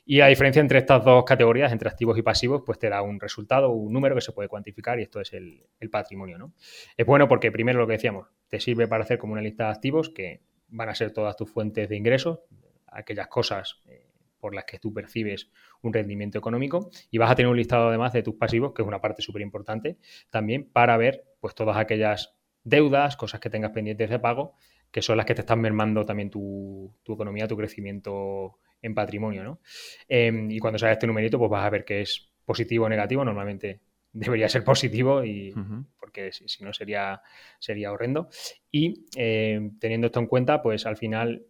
[0.05, 3.19] Y la diferencia entre estas dos categorías, entre activos y pasivos, pues te da un
[3.19, 6.53] resultado, un número que se puede cuantificar y esto es el, patrimonio, ¿no?
[6.95, 9.71] Es bueno porque primero lo que decíamos, te sirve para hacer como una lista de
[9.71, 12.39] activos que van a ser todas tus fuentes de ingresos,
[12.87, 14.06] aquellas cosas eh,
[14.39, 15.49] por las que tú percibes
[15.81, 18.87] un rendimiento económico y vas a tener un listado además de tus pasivos, que es
[18.87, 19.97] una parte súper importante
[20.29, 24.55] también para ver pues todas aquellas deudas, cosas que tengas pendientes de pago,
[24.91, 29.59] que son las que te están mermando también tu, economía, tu crecimiento en patrimonio, ¿no?
[30.07, 33.25] Em, y cuando sale este numerito, pues vas a ver que es positivo o negativo,
[33.25, 33.81] normalmente
[34.13, 35.53] debería ser positivo y
[35.99, 37.21] porque si, no sería,
[37.59, 38.29] sería horrendo.
[38.71, 41.45] Y em, teniendo esto en cuenta, pues al final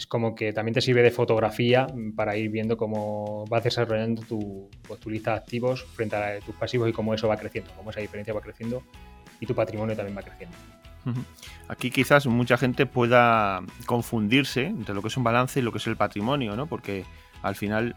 [0.00, 1.86] es como que también te sirve de fotografía
[2.16, 6.88] para ir viendo cómo vas desarrollando tu, pues, lista de activos frente a tus pasivos
[6.88, 8.82] y cómo eso va creciendo, cómo esa diferencia va creciendo
[9.40, 10.56] y tu patrimonio también va creciendo.
[11.68, 15.78] Aquí quizás mucha gente pueda confundirse entre lo que es un balance y lo que
[15.78, 16.66] es el patrimonio, ¿no?
[16.66, 17.04] Porque
[17.42, 17.94] al final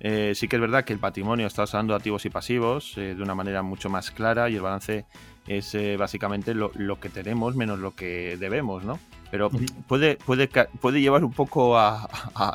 [0.00, 3.22] eh, sí que es verdad que el patrimonio está usando activos y pasivos eh, de
[3.22, 5.04] una manera mucho más clara y el balance
[5.46, 8.98] es eh, básicamente lo, que tenemos menos lo que debemos, ¿no?
[9.30, 9.50] Pero
[9.86, 10.48] puede, puede,
[10.80, 12.08] puede llevar un poco a,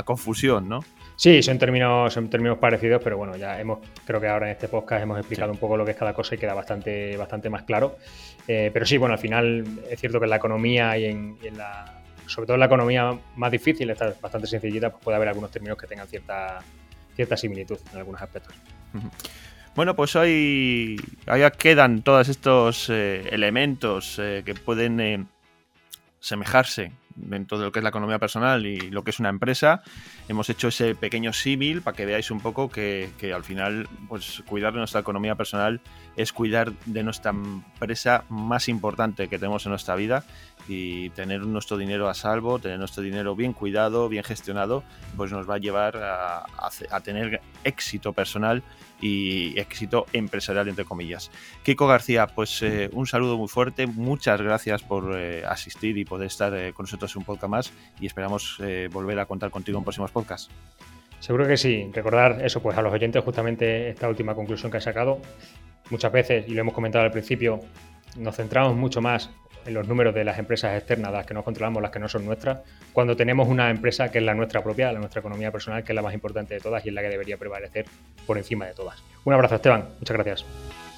[0.05, 0.83] confusión, ¿no?
[1.15, 4.67] Sí, son términos, son términos parecidos, pero bueno, ya hemos, creo que ahora en este
[4.67, 7.63] podcast hemos explicado un poco lo que es cada cosa y queda bastante, bastante más
[7.63, 7.97] claro.
[8.47, 12.47] pero sí, bueno, al final es cierto que en la economía y en, la, sobre
[12.47, 15.85] todo en la economía más difícil, está bastante sencillita, pues puede haber algunos términos que
[15.85, 16.59] tengan cierta,
[17.15, 18.55] cierta similitud en algunos aspectos.
[19.75, 20.97] Bueno, pues hoy
[21.27, 25.25] ahí quedan todos estos eh, elementos eh, que pueden eh,
[26.21, 29.81] semejarse dentro de lo que es la economía personal y lo que es una empresa.
[30.27, 34.43] Hemos hecho ese pequeño símil para que veáis un poco que, que, al final, pues
[34.45, 35.81] cuidar de nuestra economía personal
[36.15, 40.25] es cuidar de nuestra empresa más importante que tenemos en nuestra vida
[40.67, 44.83] y tener nuestro dinero a salvo, tener nuestro dinero bien cuidado, bien gestionado,
[45.17, 46.45] pues nos va a llevar a,
[47.03, 48.63] tener éxito personal
[49.01, 51.31] y éxito empresarial, entre comillas.
[51.63, 56.27] Kiko García, pues eh, un saludo muy fuerte, muchas gracias por eh, asistir y poder
[56.27, 60.11] estar eh, con nosotros un podcast más y esperamos volver a contar contigo en próximos
[60.11, 60.49] podcasts.
[61.19, 61.89] Seguro que sí.
[61.93, 65.19] Recordar eso, pues a los oyentes justamente esta última conclusión que he sacado.
[65.89, 67.59] Muchas veces, y lo hemos comentado al principio,
[68.17, 69.29] nos centramos mucho más
[69.65, 72.25] en los números de las empresas externas, las que no controlamos, las que no son
[72.25, 72.61] nuestras,
[72.93, 75.95] cuando tenemos una empresa que es la nuestra propia, la nuestra economía personal, que es
[75.95, 77.85] la más importante de todas y es la que debería prevalecer
[78.25, 79.03] por encima de todas.
[79.23, 79.89] Un abrazo, Esteban.
[79.99, 80.90] Muchas gracias.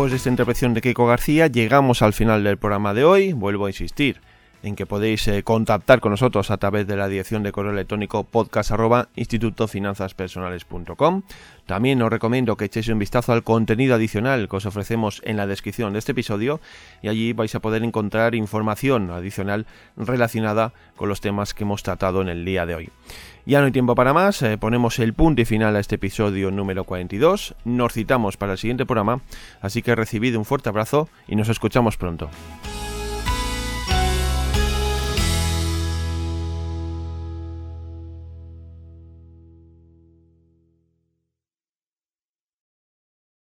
[0.00, 3.34] Después de esta intervención de Keiko García, llegamos al final del programa de hoy.
[3.34, 4.22] Vuelvo a insistir
[4.62, 8.24] en que podéis eh, contactar con nosotros a través de la dirección de correo electrónico
[8.24, 8.70] podcast
[11.66, 15.46] También os recomiendo que echéis un vistazo al contenido adicional que os ofrecemos en la
[15.46, 16.60] descripción de este episodio
[17.02, 19.66] y allí vais a poder encontrar información adicional
[19.98, 22.88] relacionada con los temas que hemos tratado en el día de hoy.
[23.50, 26.52] Ya no hay tiempo para más, eh, ponemos el punto y final a este episodio
[26.52, 29.22] número 42, nos citamos para el siguiente programa,
[29.60, 32.30] así que recibid un fuerte abrazo y nos escuchamos pronto.